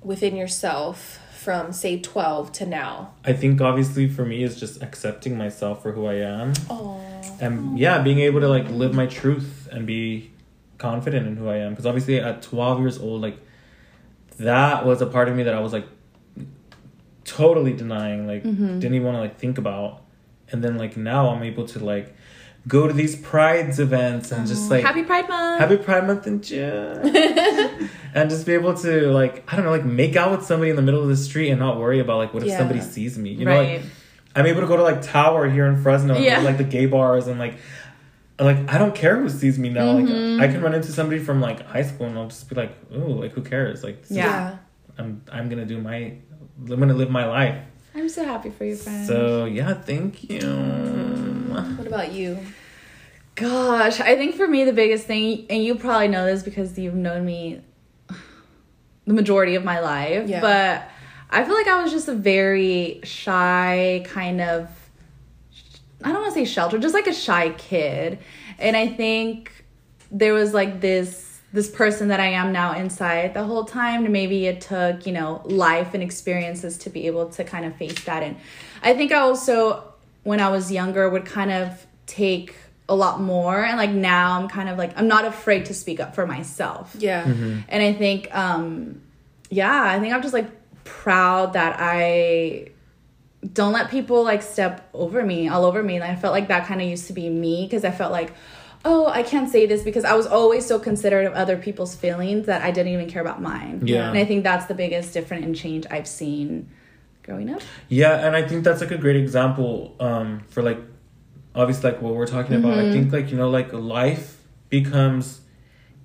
within 0.01 0.35
yourself 0.37 1.19
from 1.33 1.73
say 1.73 1.99
12 1.99 2.51
to 2.53 2.65
now? 2.65 3.13
I 3.25 3.33
think 3.33 3.59
obviously 3.59 4.07
for 4.07 4.23
me 4.25 4.43
is 4.43 4.57
just 4.57 4.81
accepting 4.81 5.37
myself 5.37 5.81
for 5.83 5.91
who 5.91 6.05
I 6.05 6.15
am. 6.15 6.53
Oh. 6.69 7.01
and 7.41 7.77
yeah 7.79 8.01
being 8.01 8.19
able 8.19 8.39
to 8.39 8.47
like 8.47 8.69
live 8.69 8.93
my 8.93 9.05
truth 9.07 9.67
and 9.71 9.87
be 9.87 10.31
confident 10.77 11.25
in 11.27 11.35
who 11.37 11.47
i 11.49 11.57
am 11.57 11.71
because 11.71 11.85
obviously 11.85 12.19
at 12.19 12.41
12 12.41 12.79
years 12.79 12.97
old 12.99 13.21
like 13.21 13.37
that 14.37 14.85
was 14.85 15.01
a 15.01 15.05
part 15.05 15.27
of 15.29 15.35
me 15.35 15.43
that 15.43 15.53
i 15.53 15.59
was 15.59 15.73
like 15.73 15.87
totally 17.23 17.73
denying 17.73 18.27
like 18.27 18.43
mm-hmm. 18.43 18.79
didn't 18.79 18.93
even 18.93 19.05
want 19.07 19.15
to 19.15 19.21
like 19.21 19.39
think 19.39 19.57
about 19.57 20.02
and 20.53 20.63
then 20.63 20.77
like 20.77 20.95
now 20.95 21.29
i'm 21.29 21.43
able 21.43 21.65
to 21.67 21.79
like 21.83 22.15
go 22.65 22.87
to 22.87 22.93
these 22.93 23.15
prides 23.17 23.77
events 23.79 24.31
and 24.31 24.47
just 24.47 24.69
like 24.71 24.83
Happy 24.85 25.03
Pride 25.03 25.27
Month. 25.27 25.59
happy 25.59 25.75
pride 25.77 26.07
month 26.07 26.25
in 26.27 26.41
june 26.41 27.01
and 28.15 28.29
just 28.29 28.45
be 28.45 28.53
able 28.53 28.73
to 28.75 29.11
like 29.11 29.43
i 29.51 29.55
don't 29.57 29.65
know 29.65 29.71
like 29.71 29.83
make 29.83 30.15
out 30.15 30.31
with 30.31 30.45
somebody 30.45 30.69
in 30.69 30.77
the 30.77 30.81
middle 30.81 31.01
of 31.01 31.09
the 31.09 31.17
street 31.17 31.49
and 31.49 31.59
not 31.59 31.77
worry 31.77 31.99
about 31.99 32.17
like 32.19 32.33
what 32.33 32.43
if 32.43 32.49
Yeah. 32.49 32.59
somebody 32.59 32.79
sees 32.79 33.17
me 33.17 33.31
you 33.31 33.43
know 33.45 33.57
like 33.61 33.81
I'm 34.35 34.47
able 34.47 34.61
to 34.61 34.67
go 34.67 34.77
to 34.77 34.81
like 34.81 35.03
Tower 35.03 35.47
here 35.47 35.67
in 35.67 35.83
Fresno, 35.83 36.17
Yeah. 36.17 36.37
to, 36.39 36.41
like 36.43 36.57
the 36.57 36.63
gay 36.63 36.87
bars, 36.87 37.27
and 37.27 37.37
like, 37.37 37.53
like 38.39 38.57
I 38.67 38.79
don't 38.79 38.95
care 38.95 39.15
who 39.21 39.29
sees 39.29 39.59
me 39.59 39.69
now. 39.69 39.97
Mm-hmm. 39.97 40.39
Like 40.39 40.49
I 40.49 40.51
can 40.51 40.63
run 40.63 40.73
into 40.73 40.91
somebody 40.91 41.19
from 41.23 41.39
like 41.39 41.63
high 41.67 41.83
school, 41.83 42.07
and 42.07 42.17
I'll 42.17 42.29
just 42.29 42.49
be 42.49 42.55
like, 42.55 42.75
"Ooh, 42.95 43.21
like 43.21 43.33
who 43.33 43.43
cares?" 43.43 43.83
Like, 43.83 44.01
this 44.01 44.09
is- 44.09 44.17
Yeah. 44.17 44.57
I'm 44.97 45.21
I'm 45.31 45.49
gonna 45.49 45.67
do 45.67 45.79
my, 45.79 45.97
I'm 46.67 46.79
gonna 46.79 46.95
live 46.95 47.11
my 47.11 47.25
life. 47.27 47.63
I'm 47.95 48.09
so 48.09 48.23
happy 48.25 48.49
for 48.49 48.65
you, 48.65 48.75
friend. 48.75 49.05
So 49.07 49.45
yeah, 49.45 49.73
thank 49.73 50.29
you. 50.29 50.39
What 51.77 51.87
about 51.87 52.11
you? 52.11 52.39
Gosh, 53.35 53.99
I 53.99 54.15
think 54.15 54.35
for 54.35 54.47
me 54.47 54.63
the 54.63 54.73
biggest 54.73 55.05
thing, 55.05 55.45
and 55.49 55.63
you 55.63 55.75
probably 55.75 56.07
know 56.07 56.25
this 56.25 56.43
because 56.43 56.77
you've 56.77 56.93
known 56.95 57.25
me 57.25 57.61
the 59.05 59.13
majority 59.13 59.55
of 59.55 59.63
my 59.63 59.79
life, 59.79 60.27
Yeah. 60.29 60.39
but 60.41 60.89
I 61.29 61.43
feel 61.43 61.55
like 61.55 61.67
I 61.67 61.81
was 61.81 61.91
just 61.91 62.07
a 62.07 62.13
very 62.13 62.99
shy 63.03 64.03
kind 64.07 64.39
of. 64.41 64.69
I 66.03 66.11
don't 66.11 66.21
want 66.21 66.33
to 66.33 66.39
say 66.39 66.45
sheltered, 66.45 66.81
just 66.81 66.93
like 66.93 67.07
a 67.07 67.13
shy 67.13 67.49
kid, 67.57 68.19
and 68.59 68.75
I 68.75 68.87
think 68.87 69.65
there 70.11 70.33
was 70.33 70.53
like 70.53 70.79
this 70.81 71.22
this 71.53 71.69
person 71.69 72.09
that 72.09 72.19
I 72.19 72.27
am 72.27 72.51
now 72.51 72.73
inside 72.75 73.35
the 73.35 73.43
whole 73.43 73.63
time. 73.63 74.11
Maybe 74.11 74.47
it 74.47 74.59
took 74.59 75.05
you 75.05 75.13
know 75.13 75.41
life 75.45 75.93
and 75.93 76.03
experiences 76.03 76.77
to 76.79 76.89
be 76.89 77.07
able 77.07 77.29
to 77.29 77.43
kind 77.43 77.65
of 77.65 77.75
face 77.75 78.03
that, 78.05 78.23
and 78.23 78.35
I 78.81 78.93
think 78.93 79.11
I 79.11 79.19
also 79.19 79.93
when 80.23 80.39
I 80.39 80.49
was 80.49 80.71
younger 80.71 81.09
would 81.09 81.25
kind 81.25 81.51
of 81.51 81.85
take 82.05 82.55
a 82.89 82.95
lot 82.95 83.21
more 83.21 83.63
and 83.63 83.77
like 83.77 83.91
now 83.91 84.37
I'm 84.37 84.49
kind 84.49 84.67
of 84.67 84.77
like 84.77 84.97
I'm 84.97 85.07
not 85.07 85.25
afraid 85.25 85.65
to 85.65 85.73
speak 85.73 85.99
up 85.99 86.15
for 86.15 86.27
myself. 86.27 86.95
Yeah. 86.99 87.23
And 87.23 87.83
I 87.83 87.93
think 87.93 88.33
um 88.35 89.01
yeah, 89.49 89.83
I 89.83 89.99
think 89.99 90.13
I'm 90.13 90.21
just 90.21 90.33
like 90.33 90.49
proud 90.83 91.53
that 91.53 91.77
I 91.79 92.69
don't 93.51 93.73
let 93.73 93.89
people 93.89 94.23
like 94.23 94.41
step 94.41 94.89
over 94.93 95.23
me, 95.23 95.47
all 95.47 95.65
over 95.65 95.83
me. 95.83 95.95
And 95.95 96.03
I 96.03 96.15
felt 96.15 96.33
like 96.33 96.47
that 96.47 96.65
kind 96.65 96.81
of 96.81 96.87
used 96.87 97.07
to 97.07 97.13
be 97.13 97.29
me 97.29 97.65
because 97.65 97.83
I 97.83 97.91
felt 97.91 98.11
like 98.11 98.33
oh, 98.85 99.07
I 99.07 99.23
can't 99.23 99.49
say 99.49 99.65
this 99.65 99.83
because 99.83 100.03
I 100.03 100.13
was 100.13 100.27
always 100.27 100.65
so 100.65 100.77
considerate 100.79 101.25
of 101.25 101.33
other 101.33 101.57
people's 101.57 101.95
feelings 101.95 102.47
that 102.47 102.61
I 102.61 102.71
didn't 102.71 102.91
even 102.91 103.09
care 103.09 103.21
about 103.21 103.41
mine. 103.41 103.81
Yeah. 103.85 104.09
And 104.09 104.17
I 104.17 104.25
think 104.25 104.43
that's 104.43 104.65
the 104.65 104.73
biggest 104.73 105.13
difference 105.13 105.45
in 105.45 105.53
change 105.53 105.85
I've 105.89 106.07
seen 106.07 106.69
growing 107.23 107.49
up. 107.49 107.61
Yeah, 107.87 108.25
and 108.25 108.35
I 108.35 108.47
think 108.47 108.63
that's 108.63 108.81
like 108.81 108.91
a 108.91 108.97
great 108.97 109.15
example 109.15 109.95
um, 109.99 110.41
for 110.49 110.61
like 110.61 110.79
obviously 111.55 111.91
like 111.91 112.01
what 112.01 112.13
we're 112.13 112.27
talking 112.27 112.55
about. 112.55 112.73
I 112.73 112.83
mm-hmm. 112.83 112.93
think 112.93 113.13
like 113.13 113.31
you 113.31 113.37
know 113.37 113.49
like 113.49 113.71
life 113.73 114.41
becomes 114.69 115.41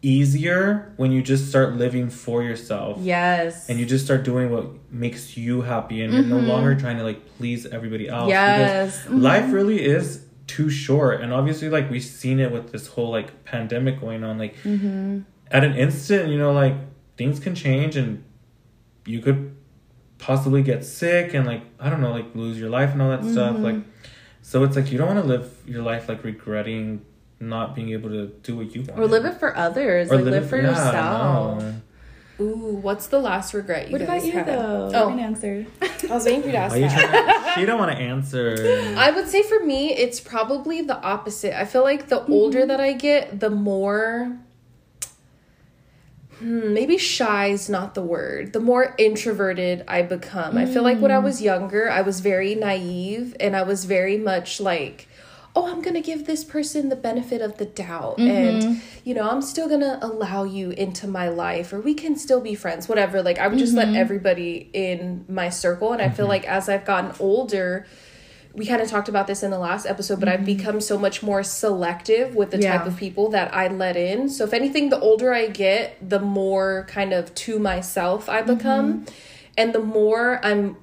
easier 0.01 0.93
when 0.97 1.11
you 1.11 1.23
just 1.23 1.49
start 1.49 1.75
living 1.75 2.09
for 2.09 2.43
yourself. 2.43 2.99
Yes. 3.01 3.69
And 3.69 3.81
you 3.81 3.87
just 3.87 4.05
start 4.05 4.23
doing 4.23 4.51
what 4.51 4.67
makes 4.93 5.37
you 5.37 5.63
happy, 5.63 6.03
and 6.03 6.13
you're 6.13 6.23
no 6.23 6.37
mm-hmm. 6.37 6.47
longer 6.47 6.75
trying 6.77 6.99
to 6.99 7.05
like 7.05 7.37
please 7.37 7.67
everybody 7.67 8.09
else. 8.09 8.29
Yes. 8.29 9.03
because 9.03 9.21
life 9.21 9.45
mm-hmm. 9.45 9.53
really 9.53 9.85
is 9.85 10.25
too 10.49 10.69
short, 10.69 11.21
and 11.21 11.33
obviously, 11.33 11.69
like 11.69 11.89
we've 11.91 12.03
seen 12.03 12.41
it 12.41 12.51
with 12.51 12.73
this 12.73 12.89
whole 12.89 13.11
like 13.11 13.45
pandemic 13.45 14.01
going 14.01 14.25
on. 14.25 14.39
Like 14.39 14.57
mm-hmm. 14.63 15.21
at 15.51 15.63
an 15.63 15.77
instant, 15.77 16.31
you 16.31 16.39
know, 16.39 16.53
like 16.53 16.75
things 17.17 17.39
can 17.39 17.55
change, 17.55 17.95
and 17.97 18.25
you 19.07 19.21
could 19.21 19.55
possibly 20.19 20.63
get 20.63 20.85
sick, 20.85 21.35
and 21.35 21.47
like 21.47 21.63
I 21.79 21.89
don't 21.89 22.01
know, 22.01 22.11
like 22.11 22.35
lose 22.35 22.59
your 22.59 22.71
life 22.71 22.91
and 22.91 23.01
all 23.01 23.11
that 23.11 23.25
stuff. 23.25 23.55
Mm-hmm. 23.55 23.65
Like, 23.65 23.77
so 24.43 24.65
it's 24.65 24.75
like 24.75 24.91
you 24.91 24.99
don't 24.99 25.15
want 25.15 25.21
to 25.21 25.27
live 25.27 25.55
your 25.67 25.83
life 25.83 26.09
like 26.09 26.25
regretting 26.25 27.05
not 27.41 27.75
being 27.75 27.91
able 27.91 28.11
to 28.11 28.27
do 28.43 28.57
what 28.57 28.75
you 28.75 28.83
want 28.83 28.99
or 28.99 29.07
live 29.07 29.25
it 29.25 29.39
for 29.39 29.57
others. 29.57 30.11
like 30.11 30.25
live, 30.25 30.49
for 30.49 30.57
yeah, 30.57 30.71
yourself. 30.71 31.63
Ooh, 32.41 32.79
what's 32.81 33.09
the 33.09 33.19
last 33.19 33.53
regret 33.53 33.89
you 33.89 33.93
What 33.99 34.07
guys 34.07 34.23
about 34.23 34.27
you 34.27 34.33
had? 34.33 34.47
though? 34.47 34.91
Oh. 34.95 35.09
You 35.09 35.17
can 35.17 35.25
answer. 35.25 35.67
I 35.83 36.15
was 36.15 36.25
waiting 36.25 36.43
for 36.43 36.47
you 36.47 36.53
to 36.53 36.59
ask 36.59 36.73
Why 36.73 36.79
you 36.79 36.89
trying 36.89 37.45
to, 37.45 37.53
she 37.55 37.67
don't 37.67 37.79
want 37.79 37.91
to 37.91 37.99
answer. 37.99 38.95
I 38.97 39.11
would 39.11 39.29
say 39.29 39.43
for 39.43 39.59
me, 39.65 39.93
it's 39.93 40.21
probably 40.21 40.81
the 40.83 41.01
opposite. 41.03 41.59
I 41.59 41.65
feel 41.65 41.83
like 41.83 42.09
the 42.09 42.25
older 42.27 42.65
that 42.65 42.81
I 42.81 42.93
get, 42.93 43.41
the 43.41 43.51
more. 43.51 44.39
Hmm, 46.39 46.73
maybe 46.73 46.97
shy 46.97 47.49
is 47.49 47.69
not 47.69 47.95
the 47.97 48.03
word. 48.03 48.53
The 48.53 48.61
more 48.61 48.95
introverted 48.97 49.85
I 49.89 50.03
become. 50.03 50.57
I 50.57 50.67
feel 50.67 50.85
like 50.85 51.01
when 51.01 51.11
I 51.11 51.19
was 51.19 51.43
younger, 51.43 51.91
I 51.91 52.03
was 52.03 52.21
very 52.21 52.55
naive 52.55 53.35
and 53.41 53.57
I 53.57 53.65
was 53.65 53.85
very 53.85 54.17
much 54.17 54.61
like, 54.61 55.09
oh, 55.59 55.67
I'm 55.67 55.83
going 55.83 55.95
to 55.95 56.01
give 56.01 56.27
this 56.27 56.45
person 56.45 56.89
the 56.89 56.97
benefit 56.97 57.43
of 57.43 57.59
the 57.59 57.65
doubt. 57.65 58.19
Mm-hmm. 58.19 58.31
And, 58.31 58.83
you 59.03 59.13
know, 59.13 59.29
I'm 59.29 59.43
still 59.43 59.67
going 59.67 59.81
to 59.81 59.99
allow 60.05 60.45
you 60.45 60.71
into 60.71 61.09
my 61.09 61.29
life 61.29 61.73
or 61.73 61.81
we 61.81 61.95
can 61.95 62.17
still 62.17 62.41
be 62.41 62.55
friends, 62.55 62.89
whatever. 62.89 63.23
Like, 63.23 63.39
I 63.39 63.49
would 63.49 63.59
just 63.59 63.75
let 63.75 63.89
mm-hmm. 63.89 63.97
everybody 63.97 64.71
in 64.73 65.25
my 65.29 65.49
circle. 65.49 65.93
And 65.93 66.01
I 66.01 66.11
feel 66.11 66.25
mm-hmm. 66.25 66.31
like 66.31 66.49
as 66.49 66.69
I've 66.69 66.85
gotten 66.85 67.13
older, 67.19 67.87
we 68.55 68.67
kind 68.67 68.81
of 68.81 68.89
talked 68.89 69.09
about 69.09 69.27
this 69.27 69.43
in 69.43 69.51
the 69.51 69.59
last 69.59 69.85
episode, 69.85 70.21
but 70.21 70.29
I've 70.29 70.45
become 70.45 70.81
so 70.81 70.97
much 70.97 71.23
more 71.23 71.43
selective 71.43 72.35
with 72.35 72.51
the 72.51 72.59
type 72.59 72.87
of 72.87 72.97
people 72.97 73.31
that 73.31 73.53
I 73.55 73.69
let 73.69 73.97
in. 73.97 74.29
So 74.29 74.45
if 74.45 74.53
anything, 74.53 74.91
the 74.91 74.99
older 74.99 75.35
I 75.35 75.49
get, 75.49 75.97
the 76.09 76.19
more 76.21 76.87
kind 76.89 77.13
of 77.13 77.35
to 77.35 77.59
myself 77.59 78.29
I 78.29 78.43
become, 78.43 79.07
and 79.57 79.73
the 79.73 79.81
more 79.81 80.45
I'm 80.45 80.77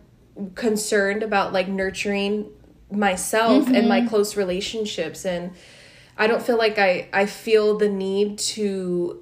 concerned 0.53 1.23
about 1.23 1.53
like 1.53 1.67
nurturing 1.67 2.49
myself 2.91 3.67
and 3.67 3.87
my 3.87 3.99
mm-hmm. 3.99 4.09
close 4.09 4.37
relationships 4.37 5.25
and 5.25 5.51
I 6.17 6.27
don't 6.27 6.41
feel 6.41 6.57
like 6.57 6.79
I 6.79 7.09
I 7.11 7.25
feel 7.25 7.77
the 7.77 7.89
need 7.89 8.39
to 8.39 9.21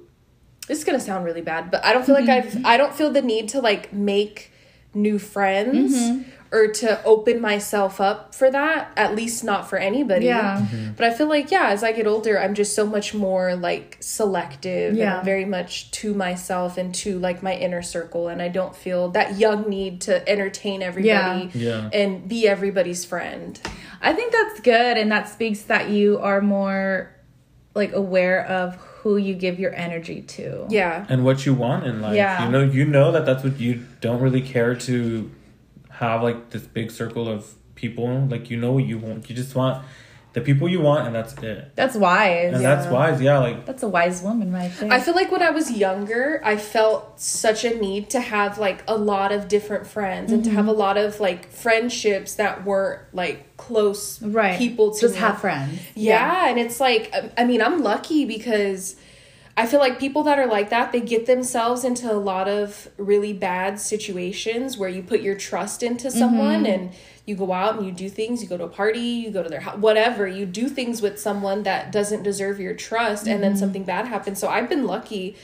this 0.66 0.78
is 0.78 0.84
going 0.84 0.98
to 0.98 1.04
sound 1.04 1.26
really 1.26 1.42
bad, 1.42 1.70
but 1.70 1.84
I 1.84 1.92
don't 1.92 2.06
feel 2.06 2.14
like 2.14 2.26
mm-hmm. 2.26 2.58
I've 2.58 2.64
I 2.64 2.76
don't 2.76 2.94
feel 2.94 3.10
the 3.10 3.22
need 3.22 3.48
to 3.50 3.60
like 3.60 3.92
make 3.92 4.52
new 4.94 5.18
friends 5.18 5.94
mm-hmm. 5.94 6.30
Or 6.54 6.68
to 6.68 7.04
open 7.04 7.40
myself 7.40 8.00
up 8.00 8.32
for 8.34 8.48
that, 8.50 8.92
at 8.96 9.16
least 9.16 9.42
not 9.42 9.68
for 9.68 9.76
anybody. 9.76 10.26
Yeah. 10.26 10.60
Mm-hmm. 10.60 10.92
But 10.92 11.06
I 11.06 11.12
feel 11.12 11.28
like 11.28 11.50
yeah, 11.50 11.68
as 11.70 11.82
I 11.82 11.90
get 11.90 12.06
older, 12.06 12.38
I'm 12.38 12.54
just 12.54 12.74
so 12.76 12.86
much 12.86 13.12
more 13.12 13.56
like 13.56 13.96
selective 14.00 14.94
Yeah. 14.94 15.16
and 15.16 15.24
very 15.24 15.44
much 15.44 15.90
to 16.02 16.14
myself 16.14 16.78
and 16.78 16.94
to 16.96 17.18
like 17.18 17.42
my 17.42 17.54
inner 17.54 17.82
circle 17.82 18.28
and 18.28 18.40
I 18.40 18.48
don't 18.48 18.76
feel 18.76 19.08
that 19.10 19.36
young 19.36 19.68
need 19.68 20.00
to 20.02 20.26
entertain 20.28 20.80
everybody 20.80 21.50
Yeah. 21.54 21.90
and 21.92 22.28
be 22.28 22.46
everybody's 22.46 23.04
friend. 23.04 23.60
I 24.00 24.12
think 24.12 24.32
that's 24.32 24.60
good, 24.60 24.96
and 24.98 25.10
that 25.10 25.28
speaks 25.28 25.62
that 25.62 25.88
you 25.88 26.18
are 26.18 26.40
more 26.40 27.10
like 27.74 27.92
aware 27.92 28.46
of 28.46 28.76
who 29.02 29.16
you 29.16 29.34
give 29.34 29.58
your 29.58 29.74
energy 29.74 30.22
to. 30.22 30.66
Yeah. 30.70 31.04
and 31.08 31.24
what 31.24 31.44
you 31.46 31.52
want 31.54 31.86
in 31.86 32.00
life. 32.00 32.14
Yeah. 32.14 32.44
You 32.44 32.50
know, 32.52 32.62
you 32.62 32.84
know 32.84 33.10
that 33.12 33.26
that's 33.26 33.42
what 33.42 33.58
you 33.58 33.84
don't 34.00 34.20
really 34.20 34.40
care 34.42 34.74
to 34.74 35.30
have 35.94 36.22
like 36.22 36.50
this 36.50 36.62
big 36.62 36.90
circle 36.90 37.28
of 37.28 37.54
people. 37.74 38.26
Like 38.26 38.50
you 38.50 38.56
know 38.56 38.72
what 38.72 38.84
you 38.84 38.98
want. 38.98 39.28
You 39.28 39.36
just 39.36 39.54
want 39.54 39.84
the 40.34 40.40
people 40.40 40.68
you 40.68 40.80
want, 40.80 41.06
and 41.06 41.14
that's 41.14 41.32
it. 41.34 41.70
That's 41.76 41.94
wise. 41.94 42.54
And 42.54 42.64
that's 42.64 42.88
wise. 42.88 43.20
Yeah, 43.20 43.38
like 43.38 43.64
That's 43.66 43.84
a 43.84 43.88
wise 43.88 44.20
woman 44.20 44.52
right 44.52 44.70
there. 44.78 44.92
I 44.92 45.00
feel 45.00 45.14
like 45.14 45.30
when 45.30 45.42
I 45.42 45.50
was 45.50 45.70
younger, 45.70 46.40
I 46.44 46.56
felt 46.56 47.20
such 47.20 47.64
a 47.64 47.78
need 47.78 48.10
to 48.10 48.20
have 48.20 48.58
like 48.58 48.82
a 48.88 48.96
lot 48.96 49.30
of 49.30 49.46
different 49.46 49.86
friends 49.86 50.32
and 50.32 50.42
to 50.42 50.50
mm-hmm. 50.50 50.56
have 50.56 50.66
a 50.66 50.72
lot 50.72 50.96
of 50.96 51.20
like 51.20 51.50
friendships 51.52 52.34
that 52.34 52.64
weren't 52.64 53.02
like 53.14 53.56
close 53.56 54.20
right. 54.20 54.58
people 54.58 54.92
to 54.94 55.00
just 55.00 55.14
me. 55.14 55.20
have 55.20 55.40
friends. 55.40 55.80
Yeah, 55.94 56.48
and 56.48 56.58
it's 56.58 56.80
like 56.80 57.14
I 57.38 57.44
mean, 57.44 57.62
I'm 57.62 57.82
lucky 57.82 58.24
because 58.24 58.96
I 59.56 59.66
feel 59.66 59.78
like 59.78 60.00
people 60.00 60.24
that 60.24 60.38
are 60.38 60.46
like 60.46 60.70
that, 60.70 60.90
they 60.90 61.00
get 61.00 61.26
themselves 61.26 61.84
into 61.84 62.10
a 62.10 62.14
lot 62.14 62.48
of 62.48 62.88
really 62.96 63.32
bad 63.32 63.80
situations 63.80 64.76
where 64.76 64.88
you 64.88 65.02
put 65.02 65.20
your 65.20 65.36
trust 65.36 65.82
into 65.82 66.08
mm-hmm. 66.08 66.18
someone 66.18 66.66
and 66.66 66.92
you 67.24 67.36
go 67.36 67.52
out 67.52 67.76
and 67.76 67.86
you 67.86 67.92
do 67.92 68.08
things, 68.08 68.42
you 68.42 68.48
go 68.48 68.56
to 68.56 68.64
a 68.64 68.68
party, 68.68 69.00
you 69.00 69.30
go 69.30 69.42
to 69.42 69.48
their 69.48 69.60
house, 69.60 69.78
whatever, 69.78 70.26
you 70.26 70.44
do 70.44 70.68
things 70.68 71.00
with 71.00 71.20
someone 71.20 71.62
that 71.62 71.92
doesn't 71.92 72.24
deserve 72.24 72.58
your 72.58 72.74
trust 72.74 73.28
and 73.28 73.42
then 73.42 73.52
mm-hmm. 73.52 73.60
something 73.60 73.84
bad 73.84 74.08
happens. 74.08 74.40
So 74.40 74.48
I've 74.48 74.68
been 74.68 74.86
lucky 74.86 75.36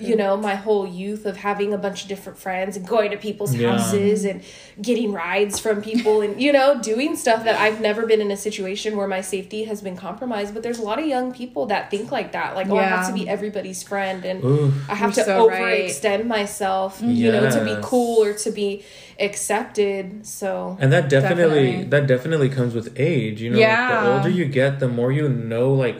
you 0.00 0.16
know, 0.16 0.36
my 0.36 0.54
whole 0.54 0.86
youth 0.86 1.26
of 1.26 1.36
having 1.36 1.72
a 1.72 1.78
bunch 1.78 2.02
of 2.02 2.08
different 2.08 2.38
friends 2.38 2.76
and 2.76 2.86
going 2.86 3.10
to 3.10 3.16
people's 3.16 3.54
Yeah. 3.54 3.72
houses 3.78 4.24
and 4.24 4.42
getting 4.80 5.12
rides 5.12 5.58
from 5.58 5.82
people 5.82 6.20
and, 6.20 6.40
you 6.40 6.52
know, 6.52 6.80
doing 6.80 7.16
stuff 7.16 7.44
that 7.44 7.58
I've 7.60 7.80
never 7.80 8.06
been 8.06 8.20
in 8.20 8.30
a 8.30 8.36
situation 8.36 8.96
where 8.96 9.06
my 9.08 9.20
safety 9.20 9.64
has 9.64 9.80
been 9.80 9.96
compromised. 9.96 10.54
But 10.54 10.62
there's 10.62 10.78
a 10.78 10.82
lot 10.82 10.98
of 10.98 11.06
young 11.06 11.32
people 11.32 11.66
that 11.66 11.90
think 11.90 12.10
like 12.10 12.32
that. 12.32 12.54
Like, 12.54 12.68
oh, 12.68 12.76
I 12.76 12.82
have 12.84 13.06
to 13.08 13.14
be 13.14 13.28
everybody's 13.28 13.82
friend 13.82 14.24
and 14.24 14.42
Ooh. 14.44 14.72
I 14.88 14.94
have 14.94 15.14
to 15.14 15.24
so 15.24 15.48
right. 15.48 15.84
overextend 15.84 16.26
myself, 16.26 17.00
you 17.02 17.30
know, 17.30 17.50
to 17.50 17.64
be 17.64 17.76
cool 17.82 18.22
or 18.22 18.32
to 18.34 18.50
be 18.50 18.84
accepted. 19.20 20.26
So, 20.26 20.76
And 20.80 20.92
that 20.92 21.08
definitely, 21.08 21.32
Definitely. 21.66 21.84
that 21.90 22.06
definitely 22.06 22.48
comes 22.48 22.74
with 22.74 22.92
age. 22.98 23.40
You 23.42 23.50
know, 23.50 23.58
like, 23.60 23.88
the 24.04 24.12
older 24.12 24.28
you 24.28 24.44
get, 24.44 24.80
the 24.80 24.88
more 24.88 25.12
you 25.12 25.28
know 25.28 25.72
like 25.72 25.98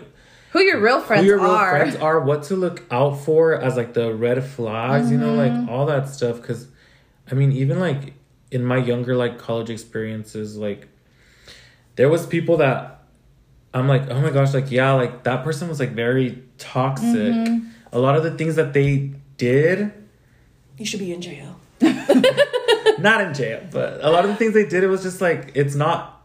Who 0.52 0.60
your 0.60 0.80
real 0.80 1.00
friends 1.00 1.22
who 1.22 1.28
your 1.28 1.38
real 1.40 1.50
are. 1.50 1.70
friends 1.70 1.96
are, 1.96 2.20
what 2.20 2.42
to 2.44 2.56
look 2.56 2.82
out 2.90 3.20
for 3.20 3.54
as 3.54 3.76
like 3.76 3.94
the 3.94 4.12
red 4.14 4.44
flags, 4.44 5.10
you 5.10 5.16
know, 5.18 5.34
Mm-hmm. 5.36 5.60
like 5.66 5.70
all 5.70 5.86
that 5.86 6.08
stuff. 6.08 6.36
Because, 6.40 6.68
I 7.30 7.34
mean, 7.34 7.52
even 7.52 7.80
like 7.80 8.14
in 8.50 8.64
my 8.64 8.76
younger 8.76 9.16
like 9.16 9.38
college 9.38 9.70
experiences, 9.70 10.56
like 10.56 10.88
there 11.96 12.08
was 12.10 12.26
people 12.26 12.58
that 12.58 13.02
I'm 13.74 13.88
like, 13.88 14.10
oh 14.10 14.20
my 14.20 14.30
gosh, 14.30 14.52
like 14.52 14.70
yeah, 14.70 14.92
like 14.92 15.24
that 15.24 15.42
person 15.42 15.68
was 15.68 15.80
like 15.80 15.92
very 15.92 16.42
toxic. 16.58 17.06
Mm-hmm. 17.06 17.68
A 17.92 17.98
lot 17.98 18.16
of 18.16 18.22
the 18.22 18.30
things 18.32 18.56
that 18.56 18.72
they 18.74 19.12
did 19.38 19.92
you 20.78 20.84
should 20.86 21.00
be 21.00 21.12
in 21.12 21.20
jail. 21.22 21.58
not 22.98 23.20
in 23.20 23.34
jail, 23.34 23.66
but 23.70 24.02
a 24.02 24.10
lot 24.10 24.24
of 24.24 24.30
the 24.30 24.36
things 24.36 24.54
they 24.54 24.66
did, 24.66 24.82
it 24.84 24.88
was 24.88 25.02
just 25.02 25.20
like 25.20 25.52
it's 25.54 25.74
not 25.74 26.22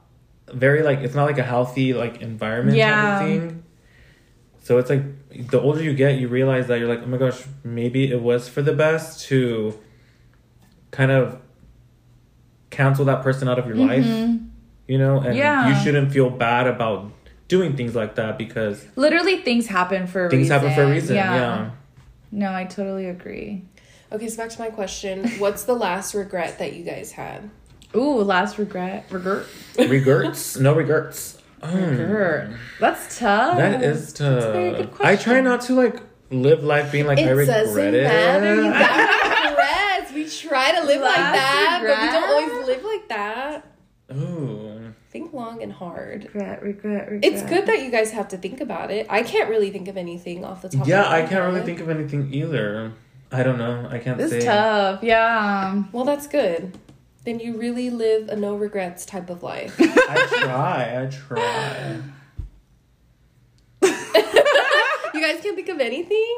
very 0.51 0.81
like 0.83 0.99
it's 0.99 1.15
not 1.15 1.25
like 1.25 1.37
a 1.37 1.43
healthy 1.43 1.93
like 1.93 2.21
environment 2.21 2.77
Yeah. 2.77 2.95
type 2.95 3.21
of 3.21 3.27
thing. 3.27 3.63
So 4.67 4.77
it's 4.79 4.89
like 4.89 5.47
the 5.49 5.61
older 5.61 5.81
you 5.81 5.93
get, 5.93 6.19
you 6.19 6.27
realize 6.27 6.67
that 6.67 6.77
you're 6.77 6.89
like, 6.89 6.99
oh 7.01 7.05
my 7.05 7.15
gosh, 7.15 7.41
maybe 7.63 8.11
it 8.11 8.21
was 8.21 8.49
for 8.49 8.61
the 8.61 8.73
best 8.73 9.25
to 9.27 9.79
kind 10.91 11.09
of 11.09 11.39
cancel 12.69 13.05
that 13.05 13.23
person 13.23 13.47
out 13.47 13.57
of 13.57 13.65
your 13.65 13.77
life, 13.77 14.03
mm-hmm. 14.03 14.45
you 14.85 14.97
know, 14.97 15.19
and 15.21 15.37
Yeah. 15.37 15.69
you 15.69 15.81
shouldn't 15.81 16.11
feel 16.11 16.29
bad 16.29 16.67
about 16.67 17.09
doing 17.47 17.77
things 17.77 17.95
like 17.95 18.15
that 18.15 18.37
because 18.37 18.85
Literally, 18.97 19.37
things 19.37 19.67
happen 19.67 20.05
for 20.05 20.25
a 20.25 20.29
things 20.29 20.41
reason. 20.41 20.59
happen 20.59 20.75
for 20.75 20.83
a 20.83 20.91
reason. 20.91 21.15
Yeah. 21.15 21.69
No, 22.33 22.51
I 22.51 22.65
totally 22.65 23.07
agree. 23.07 23.63
Okay, 24.11 24.27
so 24.27 24.35
back 24.35 24.49
to 24.49 24.59
my 24.59 24.69
question. 24.69 25.29
What's 25.39 25.63
the 25.63 25.75
last 25.75 26.13
regret 26.13 26.59
that 26.59 26.73
you 26.73 26.83
guys 26.83 27.13
had? 27.13 27.49
Ooh, 27.95 28.21
last 28.21 28.57
regret. 28.57 29.05
Regret. 29.11 29.45
Regrets? 29.77 30.57
no 30.57 30.75
regrets. 30.75 31.36
Oh. 31.61 31.75
Regret. 31.75 32.51
That's 32.79 33.19
tough. 33.19 33.57
That 33.57 33.83
is 33.83 34.13
tough. 34.13 34.43
very 34.53 34.71
good 34.71 34.89
I 35.01 35.15
try 35.15 35.41
not 35.41 35.61
to 35.61 35.73
like 35.73 36.01
live 36.29 36.63
life 36.63 36.91
being 36.91 37.07
like 37.07 37.19
I 37.19 37.29
regret 37.29 37.93
it. 37.93 38.03
You 38.03 38.63
got 38.71 39.49
regrets. 39.49 40.13
We 40.13 40.29
try 40.29 40.71
to 40.73 40.85
live 40.85 41.01
like 41.01 41.17
Last 41.17 41.33
that, 41.33 41.79
but 41.81 42.01
we 42.01 42.11
don't 42.11 42.29
always 42.29 42.67
live 42.67 42.83
like 42.83 43.09
that. 43.09 43.65
Ooh. 44.13 44.93
Think 45.09 45.33
long 45.33 45.63
and 45.63 45.71
hard. 45.71 46.25
Regret, 46.25 46.61
regret, 46.61 47.11
regret. 47.11 47.33
It's 47.33 47.41
good 47.43 47.65
that 47.65 47.81
you 47.81 47.89
guys 47.89 48.11
have 48.11 48.27
to 48.29 48.37
think 48.37 48.61
about 48.61 48.91
it. 48.91 49.07
I 49.09 49.23
can't 49.23 49.49
really 49.49 49.71
think 49.71 49.87
of 49.87 49.97
anything 49.97 50.45
off 50.45 50.61
the 50.61 50.69
top. 50.69 50.87
Yeah, 50.87 51.03
of 51.05 51.09
my 51.11 51.23
I 51.23 51.27
can't 51.27 51.43
really 51.45 51.65
think 51.65 51.79
of 51.79 51.89
anything 51.89 52.31
either. 52.33 52.93
I 53.31 53.43
don't 53.43 53.57
know. 53.57 53.87
I 53.89 53.99
can't 53.99 54.17
This 54.17 54.31
say. 54.31 54.37
is 54.39 54.45
tough. 54.45 55.03
Yeah. 55.03 55.83
Well, 55.91 56.05
that's 56.05 56.27
good. 56.27 56.77
Then 57.27 57.41
you 57.41 57.57
really 57.57 57.89
live 57.89 58.29
a 58.29 58.37
no 58.37 58.55
regrets 58.55 59.05
type 59.05 59.29
of 59.29 59.43
life. 59.43 59.75
I 59.81 60.27
try. 60.29 61.03
I 61.03 61.05
try. 61.07 61.97
you 65.13 65.21
guys 65.21 65.41
can't 65.43 65.57
think 65.57 65.67
of 65.67 65.81
anything? 65.81 66.37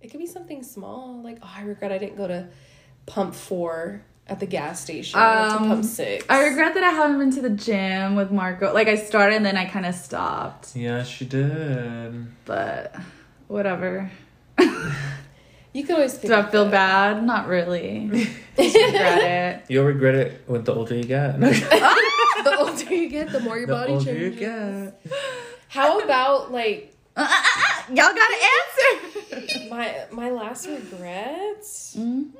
It 0.00 0.08
could 0.10 0.18
be 0.18 0.26
something 0.26 0.62
small, 0.62 1.20
like 1.22 1.36
oh, 1.42 1.52
I 1.54 1.64
regret 1.64 1.92
I 1.92 1.98
didn't 1.98 2.16
go 2.16 2.26
to 2.28 2.48
pump 3.04 3.34
four 3.34 4.00
at 4.26 4.40
the 4.40 4.46
gas 4.46 4.80
station. 4.80 5.20
I 5.20 5.48
went 5.48 5.52
to 5.52 5.58
Um, 5.64 5.68
pump 5.68 5.84
six. 5.84 6.24
I 6.30 6.44
regret 6.46 6.72
that 6.72 6.82
I 6.82 6.92
haven't 6.92 7.18
been 7.18 7.32
to 7.32 7.42
the 7.42 7.50
gym 7.50 8.16
with 8.16 8.30
Marco. 8.30 8.72
Like 8.72 8.88
I 8.88 8.94
started 8.96 9.36
and 9.36 9.44
then 9.44 9.58
I 9.58 9.66
kind 9.66 9.84
of 9.84 9.94
stopped. 9.94 10.74
Yeah, 10.74 11.02
she 11.02 11.26
did. 11.26 12.26
But 12.46 12.96
whatever. 13.48 14.10
You 15.76 15.84
could 15.84 15.96
always. 15.96 16.16
Pick 16.16 16.30
Do 16.30 16.34
I 16.36 16.42
feel 16.50 16.64
the- 16.64 16.70
bad? 16.70 17.22
Not 17.22 17.48
really. 17.48 18.08
Regret 18.58 19.22
it. 19.22 19.64
You'll 19.68 19.84
regret 19.84 20.14
it 20.14 20.42
with 20.48 20.64
the 20.64 20.74
older 20.74 20.94
you 20.94 21.04
get. 21.04 21.36
The 22.46 22.56
older 22.58 22.94
you 22.94 23.08
get, 23.08 23.30
the 23.32 23.40
more 23.40 23.56
your 23.58 23.66
the 23.66 23.72
body 23.72 23.92
older 23.92 24.12
you 24.12 24.30
changes. 24.30 24.92
get. 25.04 25.12
How 25.68 25.98
about 26.00 26.52
like 26.52 26.94
Uh, 27.16 27.20
uh, 27.22 27.24
uh, 27.26 27.82
y'all 27.88 28.14
gotta 28.14 28.38
answer. 28.56 29.68
my 29.74 30.04
my 30.12 30.30
last 30.30 30.66
regrets? 30.68 31.96
Mhm. 31.98 32.30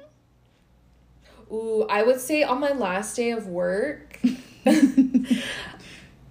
Ooh, 1.50 1.86
I 1.90 2.02
would 2.04 2.20
say 2.20 2.42
on 2.44 2.60
my 2.60 2.72
last 2.72 3.16
day 3.16 3.30
of 3.32 3.48
work, 3.48 4.20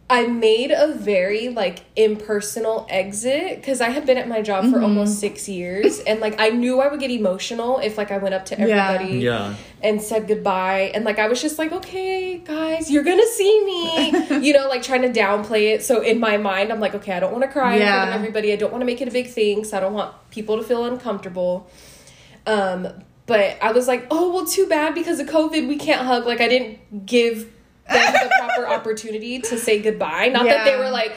I 0.07 0.27
made 0.27 0.69
a 0.69 0.93
very 0.93 1.49
like 1.49 1.79
impersonal 1.95 2.85
exit 2.91 3.55
because 3.55 3.81
I 3.81 3.89
had 3.89 4.05
been 4.05 4.17
at 4.19 4.27
my 4.27 4.43
job 4.43 4.69
for 4.71 4.79
almost 4.79 5.19
six 5.19 5.49
years, 5.49 5.99
and 6.01 6.19
like 6.19 6.39
I 6.39 6.49
knew 6.49 6.79
I 6.79 6.89
would 6.89 6.99
get 6.99 7.09
emotional 7.09 7.79
if 7.79 7.97
like 7.97 8.11
I 8.11 8.19
went 8.19 8.35
up 8.35 8.45
to 8.45 8.59
everybody 8.59 9.17
Yeah. 9.17 9.55
and 9.81 9.99
said 9.99 10.27
goodbye, 10.27 10.91
and 10.93 11.05
like 11.05 11.17
I 11.17 11.27
was 11.27 11.41
just 11.41 11.57
like, 11.57 11.71
okay, 11.71 12.37
guys, 12.37 12.91
you're 12.91 13.03
gonna 13.03 13.25
see 13.25 13.65
me, 13.65 14.41
you 14.45 14.53
know, 14.53 14.67
like 14.69 14.83
trying 14.83 15.01
to 15.01 15.09
downplay 15.09 15.73
it. 15.73 15.83
So 15.83 16.01
in 16.01 16.19
my 16.19 16.37
mind, 16.37 16.71
I'm 16.71 16.79
like, 16.79 16.93
okay, 16.93 17.13
I 17.13 17.19
don't 17.19 17.31
want 17.31 17.43
to 17.43 17.49
cry 17.49 17.73
in 17.73 17.81
front 17.81 17.95
Yeah. 17.95 18.07
of 18.09 18.13
everybody. 18.13 18.53
I 18.53 18.57
don't 18.57 18.71
want 18.71 18.81
to 18.83 18.85
make 18.85 19.01
it 19.01 19.07
a 19.07 19.11
big 19.11 19.27
thing, 19.27 19.63
so 19.63 19.75
I 19.75 19.79
don't 19.79 19.93
want 19.93 20.13
people 20.29 20.57
to 20.57 20.63
feel 20.63 20.85
uncomfortable. 20.85 21.67
Um, 22.45 22.87
but 23.25 23.57
I 23.59 23.71
was 23.71 23.87
like, 23.87 24.05
oh 24.11 24.31
well, 24.31 24.45
too 24.45 24.67
bad 24.67 24.93
because 24.93 25.19
of 25.19 25.25
COVID, 25.27 25.67
we 25.67 25.77
can't 25.77 26.05
hug. 26.05 26.27
Like 26.27 26.41
I 26.41 26.47
didn't 26.47 27.07
give 27.07 27.51
them 27.87 28.13
the 28.13 28.31
proper 28.39 28.67
opportunity 28.67 29.39
to 29.39 29.57
say 29.57 29.81
goodbye. 29.81 30.27
Not 30.27 30.45
that 30.45 30.65
they 30.65 30.77
were 30.77 30.89
like. 30.89 31.13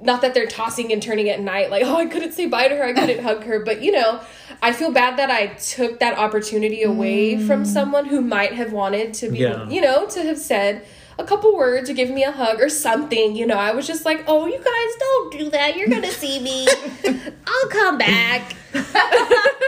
Not 0.00 0.22
that 0.22 0.34
they're 0.34 0.48
tossing 0.48 0.92
and 0.92 1.00
turning 1.00 1.28
at 1.28 1.38
night, 1.38 1.70
like, 1.70 1.84
oh, 1.84 1.96
I 1.96 2.06
couldn't 2.06 2.32
say 2.32 2.46
bye 2.46 2.66
to 2.66 2.74
her, 2.74 2.82
I 2.82 2.92
couldn't 2.92 3.22
hug 3.22 3.44
her. 3.44 3.60
But, 3.60 3.82
you 3.82 3.92
know, 3.92 4.20
I 4.60 4.72
feel 4.72 4.90
bad 4.90 5.16
that 5.18 5.30
I 5.30 5.48
took 5.54 6.00
that 6.00 6.18
opportunity 6.18 6.82
away 6.82 7.36
mm. 7.36 7.46
from 7.46 7.64
someone 7.64 8.06
who 8.06 8.20
might 8.20 8.52
have 8.54 8.72
wanted 8.72 9.14
to 9.14 9.30
be, 9.30 9.38
Yeah. 9.38 9.68
you 9.68 9.80
know, 9.80 10.06
to 10.08 10.22
have 10.24 10.38
said 10.38 10.84
a 11.18 11.24
couple 11.24 11.54
words 11.54 11.88
or 11.88 11.94
give 11.94 12.10
me 12.10 12.24
a 12.24 12.32
hug 12.32 12.60
or 12.60 12.68
something. 12.68 13.36
You 13.36 13.46
know, 13.46 13.56
I 13.56 13.72
was 13.72 13.86
just 13.86 14.04
like, 14.04 14.24
oh, 14.26 14.46
you 14.46 14.58
guys 14.58 14.96
don't 14.98 15.38
do 15.38 15.50
that. 15.50 15.76
You're 15.76 15.88
going 15.88 16.02
to 16.02 16.10
see 16.10 16.40
me. 16.40 16.66
I'll 17.46 17.68
come 17.68 17.98
back. 17.98 18.56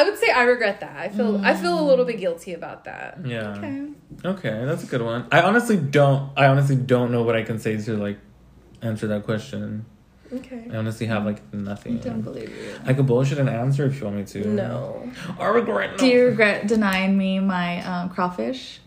I 0.00 0.04
would 0.04 0.18
say 0.18 0.30
I 0.30 0.44
regret 0.44 0.80
that. 0.80 0.96
I 0.96 1.10
feel 1.10 1.44
I 1.44 1.54
feel 1.54 1.78
a 1.78 1.84
little 1.84 2.06
bit 2.06 2.18
guilty 2.18 2.54
about 2.54 2.84
that. 2.84 3.18
Yeah. 3.22 3.54
Okay. 3.58 3.88
Okay, 4.24 4.64
that's 4.64 4.82
a 4.82 4.86
good 4.86 5.02
one. 5.02 5.26
I 5.30 5.42
honestly 5.42 5.76
don't. 5.76 6.32
I 6.38 6.46
honestly 6.46 6.76
don't 6.76 7.12
know 7.12 7.22
what 7.22 7.36
I 7.36 7.42
can 7.42 7.58
say 7.58 7.76
to 7.76 7.96
like 7.98 8.18
answer 8.80 9.06
that 9.08 9.24
question. 9.24 9.84
Okay. 10.32 10.70
I 10.72 10.76
honestly 10.76 11.06
have 11.06 11.26
like 11.26 11.52
nothing. 11.52 11.98
Don't 11.98 12.22
believe 12.22 12.48
you. 12.48 12.76
I 12.86 12.94
could 12.94 13.06
bullshit 13.06 13.36
an 13.36 13.48
answer 13.48 13.84
if 13.84 13.98
you 13.98 14.06
want 14.06 14.16
me 14.16 14.24
to. 14.24 14.48
No. 14.48 15.12
I 15.38 15.48
regret. 15.48 15.98
Do 15.98 16.06
you 16.06 16.28
regret 16.28 16.66
denying 16.66 17.18
me 17.18 17.38
my 17.38 17.84
um, 17.84 18.08
crawfish? 18.08 18.80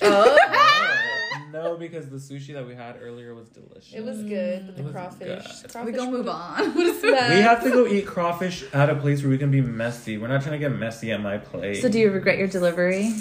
Oh. 0.00 1.08
no, 1.52 1.76
because 1.76 2.08
the 2.08 2.16
sushi 2.16 2.54
that 2.54 2.66
we 2.66 2.74
had 2.74 2.96
earlier 3.02 3.34
was 3.34 3.48
delicious. 3.48 3.92
It 3.94 4.04
was 4.04 4.22
good, 4.22 4.66
but 4.66 4.72
It 4.72 4.76
the 4.76 4.82
was 4.84 4.92
crawfish. 4.92 5.62
good. 5.62 5.72
crawfish 5.72 5.92
We 5.92 5.98
gonna 5.98 6.10
move 6.10 6.28
on. 6.28 6.74
we 6.76 7.40
have 7.42 7.62
to 7.62 7.70
go 7.70 7.86
eat 7.86 8.06
crawfish 8.06 8.64
at 8.72 8.88
a 8.90 8.94
place 8.96 9.22
where 9.22 9.30
we 9.30 9.38
can 9.38 9.50
be 9.50 9.60
messy. 9.60 10.18
We're 10.18 10.28
not 10.28 10.42
trying 10.42 10.52
to 10.52 10.58
get 10.58 10.72
messy 10.72 11.12
at 11.12 11.20
my 11.20 11.38
place. 11.38 11.82
so 11.82 11.88
do 11.88 11.98
you 11.98 12.10
regret 12.10 12.38
your 12.38 12.48
delivery? 12.48 13.12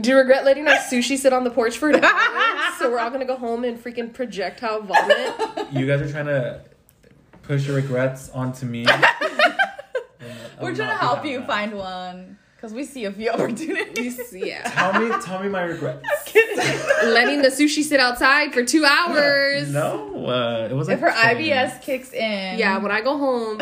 Do 0.00 0.10
you 0.10 0.16
regret 0.16 0.44
letting 0.44 0.68
our 0.68 0.76
sushi 0.76 1.16
sit 1.18 1.32
on 1.32 1.44
the 1.44 1.50
porch 1.50 1.76
for 1.78 1.90
an 1.90 2.04
hour? 2.04 2.72
so 2.78 2.90
we're 2.90 2.98
all 3.00 3.10
gonna 3.10 3.24
go 3.24 3.36
home 3.36 3.64
and 3.64 3.82
freaking 3.82 4.12
projectile 4.12 4.82
vomit. 4.82 5.72
You 5.72 5.86
guys 5.86 6.00
are 6.00 6.10
trying 6.10 6.26
to 6.26 6.62
push 7.42 7.66
your 7.66 7.76
regrets 7.76 8.28
onto 8.30 8.66
me. 8.66 8.86
We're 10.60 10.74
trying 10.74 10.90
to 10.90 10.96
help 10.96 11.24
you 11.24 11.42
find 11.44 11.74
one 11.74 12.38
because 12.60 12.74
we 12.74 12.84
see 12.84 13.06
a 13.06 13.12
few 13.12 13.30
opportunities. 13.34 14.20
yeah. 14.34 14.62
Tell 14.70 15.00
me, 15.00 15.10
tell 15.24 15.42
me 15.42 15.48
my 15.48 15.62
regrets. 15.62 16.04
Letting 17.04 17.40
the 17.40 17.48
sushi 17.48 17.82
sit 17.82 18.00
outside 18.00 18.52
for 18.52 18.62
two 18.64 18.84
hours. 18.84 19.70
No, 19.72 20.26
uh, 20.26 20.68
it 20.70 20.74
was 20.74 20.86
like 20.88 20.96
If 20.96 21.00
her 21.00 21.10
20. 21.10 21.48
IBS 21.48 21.80
kicks 21.80 22.12
in, 22.12 22.58
Yeah, 22.58 22.76
when 22.78 22.90
I 22.92 23.00
go 23.00 23.16
home, 23.16 23.58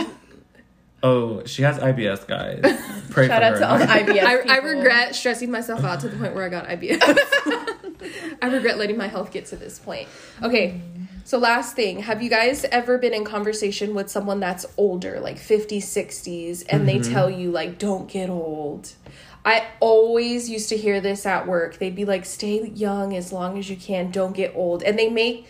Oh, 1.03 1.45
she 1.45 1.63
has 1.63 1.79
IBS, 1.79 2.27
guys. 2.27 2.61
Pray 3.11 3.29
shout 3.29 3.41
for 3.41 3.47
out 3.47 3.53
her. 3.55 3.59
to 3.61 3.71
all 3.71 3.79
the 3.79 3.85
IBS. 3.87 4.23
I, 4.23 4.39
I 4.41 4.43
people. 4.57 4.71
regret 4.71 5.15
stressing 5.15 5.51
myself 5.51 5.85
out 5.85 6.01
to 6.01 6.09
the 6.09 6.17
point 6.17 6.35
where 6.35 6.45
I 6.45 6.49
got 6.49 6.67
IBS. 6.67 6.99
I 8.43 8.49
regret 8.49 8.79
letting 8.79 8.97
my 8.97 9.07
health 9.07 9.31
get 9.31 9.47
to 9.47 9.57
this 9.57 9.79
point. 9.79 10.09
Okay, 10.43 10.81
so 11.25 11.39
last 11.39 11.77
thing. 11.77 12.01
Have 12.01 12.23
you 12.23 12.31
guys 12.31 12.65
ever 12.67 12.99
been 12.99 13.15
in 13.15 13.25
conversation 13.25 13.95
with 13.95 14.11
someone 14.11 14.41
that's 14.41 14.67
older, 14.77 15.21
like 15.21 15.37
50s, 15.37 15.83
60s, 15.83 16.65
and 16.69 16.89
they 16.89 16.99
mm-hmm. 16.99 17.13
tell 17.13 17.31
you, 17.31 17.53
like, 17.53 17.79
don't 17.79 18.09
get 18.09 18.29
old? 18.29 18.93
I 19.45 19.67
always 19.79 20.51
used 20.51 20.69
to 20.71 20.77
hear 20.77 21.01
this 21.01 21.25
at 21.27 21.47
work. 21.47 21.79
They'd 21.79 21.95
be 21.95 22.05
like, 22.05 22.25
stay 22.25 22.67
young 22.69 23.15
as 23.15 23.33
long 23.33 23.57
as 23.59 23.71
you 23.71 23.77
can, 23.77 24.11
don't 24.11 24.35
get 24.35 24.55
old. 24.57 24.83
And 24.83 24.99
they 24.99 25.09
make 25.09 25.47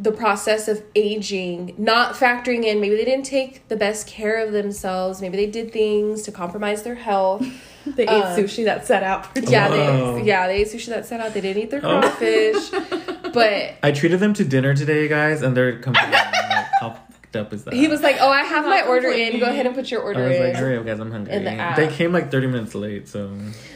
the 0.00 0.12
process 0.12 0.66
of 0.66 0.82
aging, 0.94 1.74
not 1.76 2.14
factoring 2.14 2.64
in 2.64 2.80
maybe 2.80 2.96
they 2.96 3.04
didn't 3.04 3.26
take 3.26 3.68
the 3.68 3.76
best 3.76 4.06
care 4.06 4.42
of 4.44 4.52
themselves, 4.52 5.20
maybe 5.20 5.36
they 5.36 5.46
did 5.50 5.72
things 5.72 6.22
to 6.22 6.32
compromise 6.32 6.82
their 6.82 6.94
health. 6.96 7.44
They 7.96 8.02
ate 8.02 8.10
Uh, 8.10 8.36
sushi 8.36 8.64
that 8.66 8.86
set 8.86 9.02
out 9.02 9.32
for 9.32 9.40
Yeah, 9.40 9.68
Whoa. 9.70 10.16
they 10.16 10.24
yeah, 10.24 10.46
they 10.48 10.56
ate 10.60 10.68
sushi 10.68 10.88
that 10.88 11.06
set 11.06 11.18
out. 11.18 11.32
They 11.32 11.40
didn't 11.40 11.62
eat 11.62 11.70
their 11.70 11.80
Oh. 11.82 12.00
crawfish. 12.02 12.70
but 13.32 13.74
I 13.82 13.90
treated 13.92 14.20
them 14.20 14.34
to 14.34 14.44
dinner 14.44 14.74
today, 14.74 15.08
guys, 15.08 15.40
and 15.40 15.56
they're 15.56 15.78
complaining. 15.78 16.12
like, 16.12 16.66
how 16.82 16.90
fucked 17.10 17.36
up 17.36 17.52
is 17.54 17.64
that? 17.64 17.72
he 17.72 17.88
was 17.88 18.02
like, 18.02 18.16
Oh, 18.20 18.28
I 18.28 18.42
have 18.42 18.66
my 18.66 18.82
order 18.82 19.08
in. 19.08 19.40
Go 19.40 19.46
ahead 19.46 19.64
and 19.64 19.74
put 19.74 19.90
your 19.90 20.02
order 20.02 20.20
in." 20.20 20.26
I 20.26 20.28
was 20.28 20.36
in. 20.36 20.44
like, 20.44 20.56
hurry 20.56 20.76
up, 20.76 20.84
guys, 20.84 21.00
I'm 21.00 21.10
hungry. 21.10 21.32
In 21.32 21.44
the 21.44 21.52
app. 21.52 21.76
They 21.76 21.88
came 21.88 22.12
like 22.12 22.30
30 22.30 22.46
minutes 22.48 22.74
late, 22.74 23.08
so. 23.08 23.30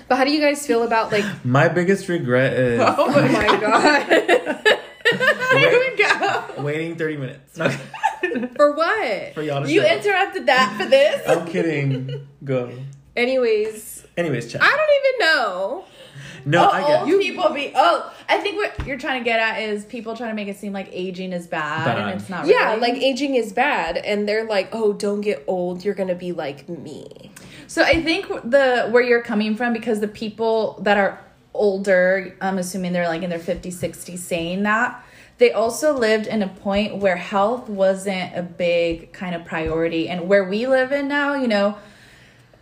but 0.07 0.17
how 0.19 0.25
do 0.25 0.31
you 0.33 0.41
guys 0.41 0.67
feel 0.67 0.83
about 0.83 1.11
like 1.11 1.25
My 1.43 1.69
biggest 1.69 2.07
regret 2.11 2.53
is 2.53 2.81
Oh 2.85 3.09
my 3.09 3.47
god. 3.59 4.74
Wait- 5.13 6.59
waiting 6.59 6.97
30 6.97 7.17
minutes. 7.17 7.57
No, 7.59 7.69
For 8.57 8.73
what? 8.75 9.35
for 9.35 9.43
y'all 9.43 9.63
to 9.63 9.71
You 9.71 9.83
show 9.83 9.93
interrupted 9.97 10.47
that 10.47 10.77
for 10.81 10.87
this. 10.89 11.23
I'm 11.29 11.47
kidding. 11.47 12.27
Go. 12.45 12.73
Anyways, 13.17 14.07
Anyways, 14.17 14.51
chat. 14.53 14.63
I 14.63 14.69
don't 14.77 15.27
even 15.27 15.35
know. 15.35 15.85
No, 16.47 16.67
oh, 16.67 16.71
I 16.71 16.81
get 16.87 17.03
old 17.03 17.21
people 17.23 17.49
be. 17.51 17.73
Oh, 17.75 18.13
I 18.29 18.39
think 18.39 18.57
what 18.57 18.87
you're 18.87 18.99
trying 18.99 19.21
to 19.21 19.25
get 19.25 19.41
at 19.41 19.61
is 19.63 19.85
people 19.85 20.15
trying 20.15 20.31
to 20.31 20.35
make 20.35 20.49
it 20.49 20.57
seem 20.59 20.73
like 20.73 20.89
aging 20.93 21.33
is 21.33 21.47
bad, 21.47 21.85
Bad. 21.87 21.99
and 21.99 22.21
it's 22.21 22.29
not. 22.29 22.47
Yeah, 22.47 22.71
really. 22.75 22.81
like 22.81 22.95
aging 23.03 23.35
is 23.35 23.53
bad 23.53 23.97
and 23.97 24.29
they're 24.29 24.45
like, 24.45 24.69
"Oh, 24.73 24.93
don't 24.93 25.21
get 25.23 25.43
old. 25.47 25.85
You're 25.85 25.95
going 25.95 26.09
to 26.11 26.15
be 26.15 26.33
like 26.33 26.69
me." 26.69 27.31
So 27.67 27.83
I 27.83 28.03
think 28.03 28.29
the 28.51 28.89
where 28.91 29.03
you're 29.03 29.23
coming 29.23 29.57
from 29.57 29.73
because 29.73 30.01
the 30.01 30.09
people 30.09 30.79
that 30.83 30.99
are 30.99 31.19
older, 31.55 32.37
I'm 32.41 32.59
assuming 32.59 32.93
they're 32.93 33.09
like 33.09 33.23
in 33.23 33.31
their 33.31 33.39
50s, 33.39 33.75
60s 33.75 34.19
saying 34.19 34.65
that, 34.65 35.03
they 35.39 35.53
also 35.53 35.97
lived 35.97 36.27
in 36.27 36.43
a 36.43 36.49
point 36.49 36.97
where 36.97 37.17
health 37.17 37.69
wasn't 37.69 38.37
a 38.37 38.43
big 38.43 39.13
kind 39.13 39.35
of 39.35 39.45
priority 39.45 40.09
and 40.09 40.29
where 40.29 40.45
we 40.45 40.67
live 40.67 40.93
in 40.93 41.09
now, 41.09 41.35
you 41.35 41.49
know, 41.49 41.77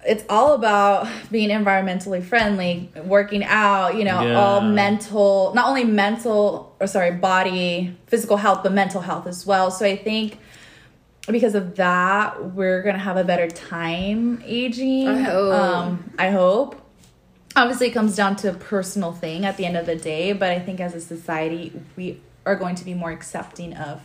it's 0.05 0.25
all 0.29 0.55
about 0.55 1.07
being 1.31 1.51
environmentally 1.51 2.23
friendly, 2.23 2.91
working 3.05 3.45
out, 3.45 3.95
you 3.97 4.05
know, 4.05 4.21
Yeah. 4.27 4.41
all 4.41 4.61
mental, 4.61 5.53
not 5.55 5.69
only 5.69 5.85
mental 5.85 6.75
or 6.81 6.87
sorry, 6.87 7.13
body, 7.13 7.97
physical 8.07 8.37
health, 8.37 8.63
but 8.63 8.73
mental 8.73 9.01
health 9.01 9.27
as 9.27 9.47
well. 9.47 9.71
So 9.71 9.87
I 9.87 9.97
think 9.97 10.39
because 11.29 11.55
of 11.55 11.77
that, 11.77 12.53
we're 12.53 12.83
gonna 12.83 12.99
have 12.99 13.17
a 13.17 13.23
better 13.23 13.49
time 13.49 14.43
aging. 14.45 15.09
I 15.09 15.21
hope. 15.21 15.53
Um, 15.53 16.11
I 16.19 16.31
hope. 16.31 16.82
Obviously, 17.55 17.89
it 17.89 17.93
comes 17.93 18.17
down 18.17 18.37
to 18.37 18.51
a 18.51 18.55
personal 18.55 19.13
thing 19.13 19.45
at 19.45 19.57
the 19.57 19.67
end 19.67 19.77
of 19.77 19.87
the 19.87 19.97
day, 19.97 20.33
but 20.33 20.51
I 20.51 20.59
think 20.59 20.81
as 20.81 20.95
a 20.95 21.01
society, 21.01 21.73
we 21.97 22.21
are 22.47 22.57
going 22.57 22.75
to 22.77 22.85
be 22.85 22.95
more 22.95 23.11
accepting 23.11 23.75
of. 23.75 24.01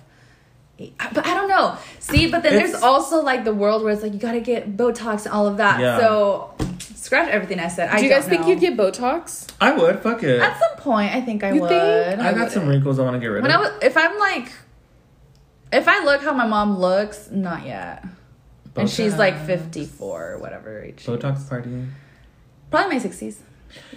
But 0.77 1.25
I 1.25 1.33
don't 1.33 1.47
know. 1.47 1.75
See, 1.99 2.29
but 2.29 2.43
then 2.43 2.53
It's- 2.53 2.71
there's 2.71 2.83
also 2.83 3.23
like 3.23 3.43
the 3.45 3.53
world 3.53 3.83
where 3.83 3.91
it's 3.93 4.03
like 4.03 4.13
you 4.13 4.19
gotta 4.19 4.41
get 4.41 4.77
Botox 4.77 5.25
and 5.25 5.33
all 5.33 5.47
of 5.47 5.57
that. 5.57 5.79
Yeah. 5.79 5.97
So 5.99 6.53
Scratch 6.95 7.29
everything 7.29 7.60
I 7.60 7.69
said. 7.69 7.89
I 7.89 7.97
Do 7.99 8.03
you 8.03 8.10
guys 8.10 8.25
don't 8.25 8.31
think 8.43 8.47
you'd 8.47 8.60
get 8.60 8.75
Botox? 8.77 9.47
I 9.62 9.71
would. 9.71 10.01
Fuck 10.01 10.23
it. 10.23 10.41
At 10.41 10.60
some 10.60 10.77
point, 10.77 11.15
I 11.15 11.21
think 11.21 11.41
I 11.43 11.51
You 11.53 11.62
would. 11.62 11.69
think? 11.69 12.19
I 12.19 12.33
got 12.33 12.51
some 12.51 12.67
wrinkles 12.67 12.99
I 12.99 13.03
want 13.03 13.15
to 13.15 13.19
get 13.21 13.27
rid 13.27 13.43
when 13.43 13.51
of. 13.51 13.62
I 13.62 13.63
was, 13.63 13.71
if 13.81 13.95
I'm 13.95 14.19
like, 14.19 14.51
if 15.71 15.88
I 15.88 16.03
look 16.03 16.21
how 16.21 16.33
my 16.33 16.45
mom 16.45 16.77
looks, 16.79 17.29
not 17.31 17.65
yet. 17.65 18.03
And 18.75 18.89
she's 18.89 19.15
like 19.17 19.39
54 19.45 20.31
or 20.33 20.38
whatever 20.38 20.81
age. 20.83 21.05
Botox 21.05 21.38
is. 21.38 21.43
party. 21.45 21.86
Probably 22.71 22.97
my 22.97 23.03
60s. 23.03 23.38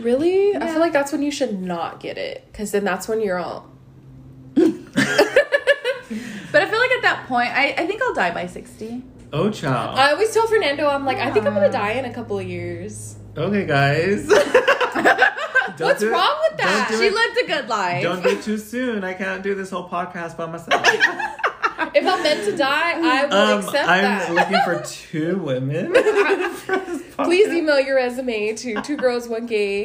Really? 0.00 0.56
I 0.56 0.66
feel 0.68 0.80
like 0.80 0.92
that's 0.92 1.12
when 1.12 1.22
you 1.22 1.30
should 1.30 1.60
not 1.60 2.00
get 2.00 2.18
it, 2.18 2.44
because 2.50 2.70
then 2.72 2.84
that's 2.84 3.08
when 3.08 3.20
you're 3.20 3.38
all. 3.38 3.68
But 6.52 6.62
I 6.62 6.66
feel 6.68 6.80
like 6.80 6.90
at 6.90 7.02
that 7.02 7.26
point, 7.28 7.50
I, 7.50 7.68
I 7.78 7.86
think 7.86 8.02
I'll 8.02 8.12
die 8.12 8.32
by 8.34 8.46
60. 8.48 9.04
Oh, 9.32 9.50
child. 9.50 9.96
I 9.96 10.10
always 10.10 10.34
tell 10.34 10.48
Fernando, 10.48 10.88
I'm 10.88 11.04
like, 11.04 11.18
I 11.18 11.30
think 11.30 11.46
I'm 11.46 11.54
gonna 11.54 11.70
die 11.70 11.92
in 11.92 12.04
a 12.06 12.12
couple 12.12 12.36
of 12.40 12.44
years. 12.48 13.14
okay, 13.36 13.64
guys. 13.64 14.26
Don't 15.76 15.78
What's 15.78 16.00
do 16.00 16.08
it- 16.08 16.12
wrong 16.12 16.36
with 16.50 16.58
that? 16.58 16.88
She 16.90 17.06
it. 17.06 17.12
lived 17.14 17.38
a 17.44 17.46
good 17.46 17.68
life. 17.68 18.02
Don't 18.02 18.20
do 18.24 18.30
it 18.30 18.42
too 18.42 18.58
soon. 18.58 19.04
I 19.04 19.14
can't 19.14 19.44
do 19.44 19.54
this 19.54 19.70
whole 19.70 19.88
podcast 19.88 20.36
by 20.36 20.46
myself. 20.46 20.84
If 21.94 22.06
I'm 22.06 22.22
meant 22.22 22.44
to 22.44 22.56
die, 22.56 22.92
I 23.00 23.24
will 23.26 23.34
Um, 23.34 23.58
accept 23.64 23.88
I'm 23.88 24.02
that. 24.02 24.34
looking 24.34 24.60
for 24.64 24.82
two 24.86 25.38
women. 25.38 25.92
Please 27.24 27.48
email 27.48 27.80
your 27.80 27.96
resume 27.96 28.54
to 28.54 28.80
two 28.82 28.96
girls 28.96 29.28
one 29.28 29.46
gay 29.46 29.84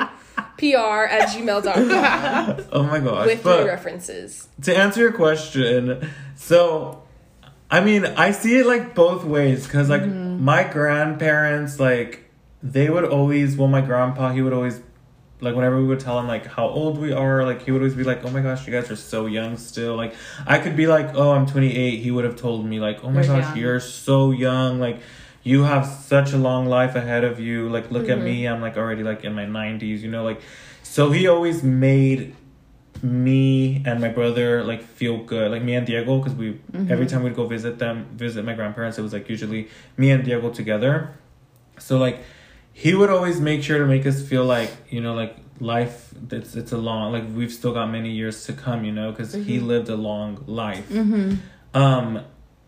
pr 0.57 0.75
at 0.77 1.29
gmail.com 1.29 2.65
Oh 2.71 2.83
my 2.83 2.99
gosh. 2.99 3.25
with 3.27 3.43
but 3.43 3.65
references. 3.65 4.47
to 4.63 4.75
answer 4.75 5.01
your 5.01 5.11
question, 5.13 6.09
so 6.35 7.01
I 7.69 7.81
mean, 7.81 8.05
I 8.05 8.31
see 8.31 8.59
it 8.59 8.65
like 8.65 8.93
both 8.95 9.23
ways 9.25 9.65
because 9.65 9.89
like 9.89 10.01
Mm-hmm. 10.03 10.43
my 10.43 10.63
grandparents, 10.63 11.79
like 11.79 12.29
they 12.61 12.89
would 12.89 13.05
always, 13.05 13.57
well, 13.57 13.67
my 13.67 13.81
grandpa, 13.81 14.31
he 14.31 14.41
would 14.41 14.53
always. 14.53 14.79
Like 15.41 15.55
whenever 15.55 15.77
we 15.77 15.85
would 15.85 15.99
tell 15.99 16.17
him 16.19 16.27
like 16.27 16.45
how 16.45 16.67
old 16.67 16.97
we 16.97 17.11
are, 17.11 17.43
like 17.45 17.63
he 17.63 17.71
would 17.71 17.81
always 17.81 17.95
be 17.95 18.03
like, 18.03 18.23
"Oh 18.23 18.31
my 18.31 18.41
gosh, 18.41 18.65
you 18.65 18.71
guys 18.71 18.89
are 18.89 18.95
so 18.95 19.25
young 19.25 19.57
still." 19.57 19.95
Like 19.95 20.15
I 20.47 20.59
could 20.59 20.75
be 20.75 20.87
like, 20.87 21.13
"Oh, 21.13 21.31
I'm 21.31 21.45
28." 21.45 21.99
He 21.99 22.09
would 22.09 22.23
have 22.23 22.37
told 22.37 22.65
me 22.65 22.79
like, 22.79 23.03
"Oh 23.03 23.09
my 23.09 23.21
You're 23.21 23.35
gosh, 23.35 23.49
young. 23.49 23.57
you're 23.57 23.79
so 23.79 24.31
young." 24.31 24.79
Like 24.79 24.99
you 25.43 25.63
have 25.63 25.85
such 25.85 26.33
a 26.33 26.37
long 26.37 26.65
life 26.65 26.95
ahead 26.95 27.23
of 27.23 27.39
you. 27.39 27.69
Like 27.69 27.91
look 27.91 28.09
at 28.09 28.17
mm-hmm. 28.17 28.25
me, 28.25 28.47
I'm 28.47 28.61
like 28.61 28.77
already 28.77 29.03
like 29.03 29.23
in 29.23 29.33
my 29.33 29.45
90s, 29.45 29.99
you 29.99 30.09
know, 30.09 30.23
like 30.23 30.41
so 30.83 31.11
he 31.11 31.27
always 31.27 31.63
made 31.63 32.33
me 33.03 33.83
and 33.85 33.99
my 33.99 34.07
brother 34.07 34.63
like 34.63 34.81
feel 34.81 35.17
good 35.17 35.51
like 35.51 35.61
me 35.61 35.75
and 35.75 35.85
diego 35.85 36.17
because 36.17 36.33
we 36.33 36.53
mm-hmm. 36.53 36.91
every 36.91 37.05
time 37.05 37.21
we'd 37.21 37.35
go 37.35 37.45
visit 37.45 37.77
them 37.77 38.07
visit 38.13 38.43
my 38.45 38.53
grandparents 38.53 38.97
it 38.97 39.01
was 39.01 39.13
like 39.13 39.27
usually 39.29 39.67
me 39.97 40.09
and 40.11 40.23
diego 40.23 40.49
together 40.49 41.13
so 41.77 41.97
like 41.97 42.23
he 42.77 42.93
would 42.93 43.09
always 43.09 43.39
make 43.39 43.63
sure 43.63 43.79
to 43.79 43.85
make 43.85 44.05
us 44.05 44.21
feel 44.21 44.43
like 44.43 44.69
you 44.89 44.99
know 44.99 45.13
like 45.13 45.33
life 45.61 46.13
it's 46.31 46.55
it's 46.55 46.73
a 46.73 46.77
long 46.77 47.13
like 47.13 47.23
we've 47.33 47.53
still 47.53 47.73
got 47.73 47.87
many 47.89 48.11
years 48.11 48.45
to 48.45 48.51
come 48.51 48.83
you 48.83 48.91
know 48.91 49.11
because 49.11 49.31
he 49.33 49.59
lived 49.61 49.87
a 49.87 49.95
long 49.95 50.43
life 50.47 50.85
um 51.73 52.19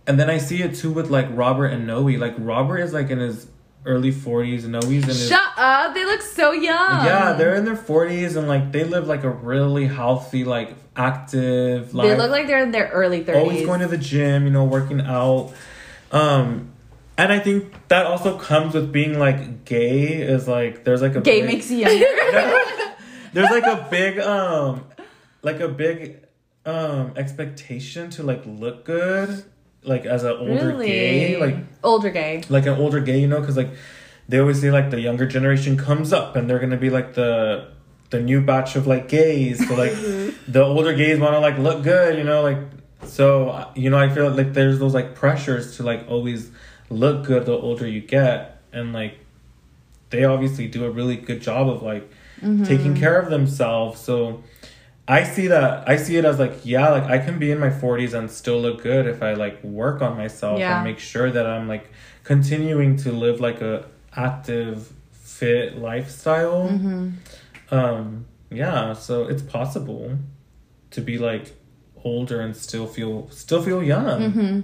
and 0.07 0.17
then 0.19 0.29
i 0.29 0.37
see 0.37 0.63
it 0.63 0.73
too 0.75 0.91
with 0.91 1.09
like 1.09 1.27
robert 1.31 1.67
and 1.67 1.85
noe 1.85 2.03
like 2.25 2.33
robert 2.37 2.77
is 2.79 2.93
like 2.93 3.09
in 3.09 3.19
his 3.19 3.47
early 3.85 4.11
40s 4.13 4.63
and 4.63 4.71
noe's 4.73 4.85
in 4.85 5.03
his 5.03 5.27
Shut 5.29 5.41
up. 5.57 5.93
They 5.93 6.05
look 6.05 6.21
so 6.21 6.51
young. 6.51 7.05
yeah, 7.05 7.33
they're 7.33 7.55
in 7.55 7.63
their 7.65 7.75
forties 7.77 8.35
and 8.35 8.47
like 8.47 8.71
they 8.71 8.83
live 8.83 9.07
like 9.07 9.23
a 9.23 9.29
really 9.29 9.87
healthy, 9.87 10.43
like 10.43 10.75
active 10.95 11.93
life. 11.93 12.09
They 12.09 12.17
look 12.17 12.29
like 12.31 12.47
they're 12.47 12.63
in 12.63 12.71
their 12.71 12.89
early 12.89 13.23
30s. 13.23 13.35
always 13.35 13.65
going 13.65 13.79
to 13.79 13.87
the 13.87 13.97
gym, 13.97 14.43
you 14.45 14.51
know, 14.51 14.65
working 14.65 14.99
out. 15.01 15.53
Um, 16.11 16.73
and 17.17 17.31
I 17.33 17.39
think 17.39 17.73
that 17.87 18.05
also 18.05 18.37
comes 18.37 18.73
with 18.73 18.91
being 18.91 19.17
like 19.19 19.65
gay. 19.65 20.13
Is 20.21 20.47
like 20.47 20.83
there's 20.83 21.01
like 21.01 21.15
a 21.15 21.21
Gay 21.21 21.41
big- 21.41 21.49
makes 21.49 21.71
you 21.71 21.77
younger. 21.77 22.05
there's 23.33 23.49
like 23.49 23.63
a 23.65 23.87
big 23.89 24.19
um, 24.19 24.85
like 25.41 25.59
a 25.59 25.67
big 25.67 26.23
um 26.65 27.13
expectation 27.15 28.09
to 28.11 28.23
like 28.23 28.43
look 28.45 28.85
good, 28.85 29.43
like 29.83 30.05
as 30.05 30.23
an 30.23 30.31
older 30.37 30.67
really? 30.67 30.87
gay, 30.87 31.39
like 31.39 31.55
Older 31.83 32.09
gay. 32.09 32.43
like 32.49 32.65
an 32.65 32.77
older 32.77 32.99
gay, 32.99 33.19
you 33.19 33.27
know, 33.27 33.39
because 33.39 33.57
like 33.57 33.69
they 34.29 34.39
always 34.39 34.59
say 34.61 34.71
like 34.71 34.89
the 34.91 34.99
younger 34.99 35.25
generation 35.25 35.77
comes 35.77 36.11
up 36.11 36.35
and 36.35 36.49
they're 36.49 36.59
gonna 36.59 36.77
be 36.77 36.89
like 36.89 37.13
the 37.13 37.69
the 38.09 38.21
new 38.21 38.41
batch 38.41 38.75
of 38.75 38.85
like 38.87 39.07
gays. 39.09 39.65
So 39.67 39.75
like 39.75 39.93
the 40.47 40.63
older 40.63 40.93
gays 40.93 41.19
want 41.19 41.33
to 41.33 41.39
like 41.39 41.57
look 41.57 41.83
good, 41.83 42.17
you 42.17 42.23
know, 42.23 42.41
like 42.41 42.59
so 43.03 43.69
you 43.75 43.89
know 43.89 43.97
I 43.97 44.09
feel 44.09 44.29
like 44.29 44.53
there's 44.53 44.79
those 44.79 44.93
like 44.93 45.15
pressures 45.15 45.77
to 45.77 45.83
like 45.83 46.05
always 46.09 46.51
look 46.89 47.25
good 47.25 47.45
the 47.45 47.53
older 47.53 47.87
you 47.87 48.01
get, 48.01 48.61
and 48.71 48.93
like 48.93 49.19
they 50.09 50.23
obviously 50.23 50.67
do 50.67 50.85
a 50.85 50.91
really 50.91 51.17
good 51.17 51.41
job 51.41 51.69
of 51.69 51.83
like 51.83 52.09
mm-hmm. 52.41 52.63
taking 52.63 52.95
care 52.95 53.19
of 53.19 53.29
themselves. 53.29 53.99
So. 54.01 54.43
I 55.09 55.23
see 55.23 55.47
that 55.47 55.87
I 55.87 55.95
see 55.95 56.17
it 56.17 56.25
as 56.25 56.37
like 56.37 56.65
yeah 56.65 56.89
like 56.89 57.05
I 57.05 57.17
can 57.17 57.39
be 57.39 57.49
in 57.49 57.59
my 57.59 57.69
40s 57.69 58.13
and 58.13 58.29
still 58.29 58.59
look 58.59 58.83
good 58.83 59.07
if 59.07 59.23
I 59.23 59.35
like 59.35 59.63
work 59.63 60.01
on 60.01 60.17
myself 60.17 60.59
Yeah. 60.59 60.75
and 60.75 60.83
make 60.83 60.99
sure 60.99 61.31
that 61.31 61.45
I'm 61.47 61.69
like 61.69 61.89
continuing 62.25 62.97
to 62.97 63.13
live 63.13 63.39
like 63.39 63.61
a 63.61 63.85
active 64.13 64.91
fit 65.11 65.77
lifestyle 65.77 66.67
mm-hmm. 66.67 67.11
um 67.73 68.25
yeah 68.49 68.93
so 68.93 69.27
it's 69.27 69.41
possible 69.41 70.17
to 70.91 71.01
be 71.01 71.17
like 71.17 71.55
older 72.03 72.41
and 72.41 72.55
still 72.55 72.87
feel 72.87 73.29
still 73.29 73.61
feel 73.61 73.83
young 73.83 74.21
mm-hmm. 74.21 74.59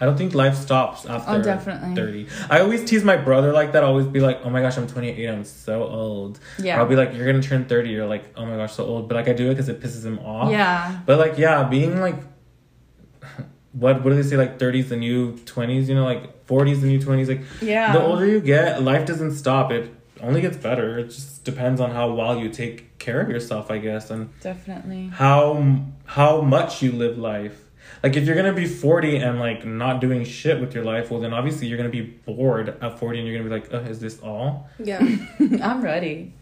I 0.00 0.04
don't 0.04 0.16
think 0.18 0.34
life 0.34 0.54
stops 0.56 1.06
oh, 1.06 1.14
after 1.14 1.30
Oh, 1.32 1.42
definitely. 1.42 1.94
30 1.94 2.26
I 2.50 2.60
always 2.60 2.84
tease 2.84 3.02
my 3.04 3.16
brother 3.16 3.52
like 3.52 3.72
that 3.72 3.82
I 3.82 3.86
always 3.86 4.06
be 4.06 4.20
like 4.20 4.40
oh 4.44 4.50
my 4.50 4.60
gosh 4.60 4.76
I'm 4.76 4.86
28 4.86 5.26
I'm 5.28 5.44
so 5.44 5.84
old 5.84 6.38
Yeah. 6.58 6.78
I'll 6.78 6.86
be 6.86 6.96
like 6.96 7.14
you're 7.14 7.26
gonna 7.26 7.42
turn 7.42 7.64
30 7.64 7.90
you're 7.90 8.06
like 8.06 8.24
oh 8.36 8.44
my 8.44 8.56
gosh 8.56 8.74
so 8.74 8.84
old 8.84 9.08
but 9.08 9.14
like 9.14 9.28
I 9.28 9.32
do 9.32 9.46
it 9.46 9.54
because 9.54 9.68
it 9.68 9.80
pisses 9.80 10.04
him 10.04 10.18
off 10.18 10.50
Yeah. 10.50 11.00
but 11.06 11.18
like 11.18 11.38
yeah, 11.38 11.64
being 11.64 12.00
like 12.00 12.16
what 13.72 14.02
what 14.02 14.10
do 14.10 14.14
they 14.16 14.22
say 14.28 14.36
like 14.36 14.58
30s 14.58 14.88
the 14.88 14.96
new 14.96 15.32
20s, 15.32 15.88
you 15.88 15.94
know, 15.94 16.04
like 16.04 16.46
40s 16.46 16.80
the 16.80 16.86
new 16.86 16.98
20s 16.98 17.28
like 17.28 17.42
Yeah. 17.60 17.92
the 17.92 18.02
older 18.02 18.26
you 18.26 18.40
get, 18.40 18.82
life 18.82 19.06
doesn't 19.06 19.32
stop. 19.32 19.70
It 19.72 19.92
only 20.22 20.40
gets 20.40 20.56
better. 20.56 20.98
It 20.98 21.06
just 21.10 21.44
depends 21.44 21.80
on 21.80 21.90
how 21.90 22.12
well 22.14 22.38
you 22.38 22.48
take 22.48 22.98
care 22.98 23.20
of 23.20 23.28
yourself, 23.28 23.70
I 23.70 23.78
guess, 23.78 24.10
and 24.10 24.30
Definitely. 24.40 25.08
how 25.08 25.82
how 26.06 26.40
much 26.40 26.82
you 26.82 26.92
live 26.92 27.18
life. 27.18 27.62
Like 28.02 28.16
if 28.16 28.24
you're 28.26 28.34
going 28.34 28.46
to 28.46 28.52
be 28.52 28.66
40 28.66 29.16
and 29.16 29.40
like 29.40 29.64
not 29.64 30.00
doing 30.00 30.24
shit 30.24 30.60
with 30.60 30.74
your 30.74 30.84
life, 30.84 31.10
well 31.10 31.20
then 31.20 31.32
obviously 31.32 31.66
you're 31.66 31.78
going 31.78 31.90
to 31.90 32.02
be 32.02 32.02
bored 32.02 32.68
at 32.80 32.98
40 32.98 33.18
and 33.18 33.28
you're 33.28 33.38
going 33.38 33.48
to 33.48 33.56
be 33.56 33.62
like, 33.62 33.74
"Uh, 33.86 33.88
is 33.90 34.00
this 34.00 34.20
all?" 34.20 34.68
Yeah. 34.78 35.00
I'm 35.62 35.82
ready. 35.82 36.32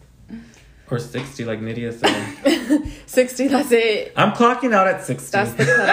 Or 0.91 0.99
60 0.99 1.45
like 1.45 1.61
Nydia 1.61 1.93
said. 1.93 2.83
60, 3.07 3.49
that's 3.49 3.73
it. 3.73 4.13
I'm 4.17 4.33
clocking 4.33 4.75
out 4.75 4.87
at 4.87 5.05
60. 5.05 5.31
That's 5.31 5.53
the 5.55 5.65
cut. 5.65 5.89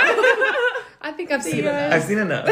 I 1.03 1.11
think 1.13 1.31
I've 1.31 1.43
seen 1.43 1.59
enough. 1.59 1.93
I've 1.93 2.03
seen 2.03 2.19
enough. 2.19 2.47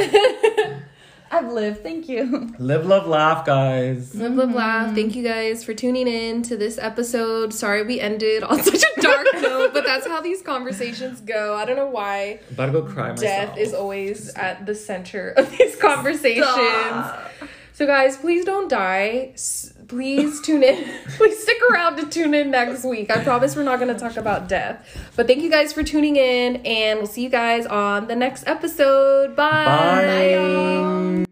I've 1.31 1.51
lived. 1.51 1.83
Thank 1.83 2.09
you. 2.09 2.53
Live, 2.59 2.85
love, 2.85 3.07
laugh, 3.07 3.45
guys. 3.45 4.15
Live, 4.15 4.33
love, 4.33 4.51
laugh. 4.53 4.87
Mm-hmm. 4.87 4.95
Thank 4.95 5.15
you 5.15 5.23
guys 5.23 5.63
for 5.63 5.73
tuning 5.73 6.07
in 6.07 6.41
to 6.43 6.57
this 6.57 6.77
episode. 6.77 7.53
Sorry 7.53 7.83
we 7.83 7.99
ended 7.99 8.43
on 8.43 8.61
such 8.63 8.81
a 8.83 9.01
dark 9.01 9.27
note, 9.35 9.73
but 9.73 9.85
that's 9.85 10.07
how 10.07 10.21
these 10.21 10.41
conversations 10.41 11.21
go. 11.21 11.55
I 11.55 11.65
don't 11.65 11.75
know 11.75 11.89
why 11.89 12.39
About 12.51 12.67
to 12.67 12.71
go 12.71 12.81
cry 12.81 13.09
myself. 13.09 13.21
death 13.21 13.57
is 13.57 13.73
always 13.73 14.29
at 14.35 14.65
the 14.65 14.73
center 14.75 15.29
of 15.29 15.49
these 15.57 15.75
conversations. 15.75 16.45
Stop. 16.47 17.31
So 17.79 17.85
guys, 17.87 18.17
please 18.17 18.43
don't 18.43 18.67
die. 18.67 19.31
S- 19.35 19.71
Please 19.87 20.41
tune 20.41 20.63
in. 20.63 20.83
please 21.17 21.41
stick 21.41 21.61
around 21.71 21.95
to 21.95 22.05
tune 22.07 22.33
in 22.33 22.51
next 22.51 22.83
week. 22.83 23.09
I 23.09 23.23
promise 23.23 23.55
we're 23.55 23.63
not 23.63 23.79
going 23.79 23.93
to 23.93 23.97
talk 23.97 24.17
about 24.17 24.49
death. 24.49 24.85
But 25.15 25.27
thank 25.27 25.41
you 25.41 25.49
guys 25.49 25.71
for 25.71 25.81
tuning 25.81 26.17
in 26.17 26.57
and 26.65 26.99
we'll 26.99 27.07
see 27.07 27.23
you 27.23 27.29
guys 27.29 27.65
on 27.65 28.07
the 28.07 28.17
next 28.17 28.45
episode. 28.47 29.33
Bye. 29.33 29.63
Bye. 29.65 30.29
y'all. 30.33 31.25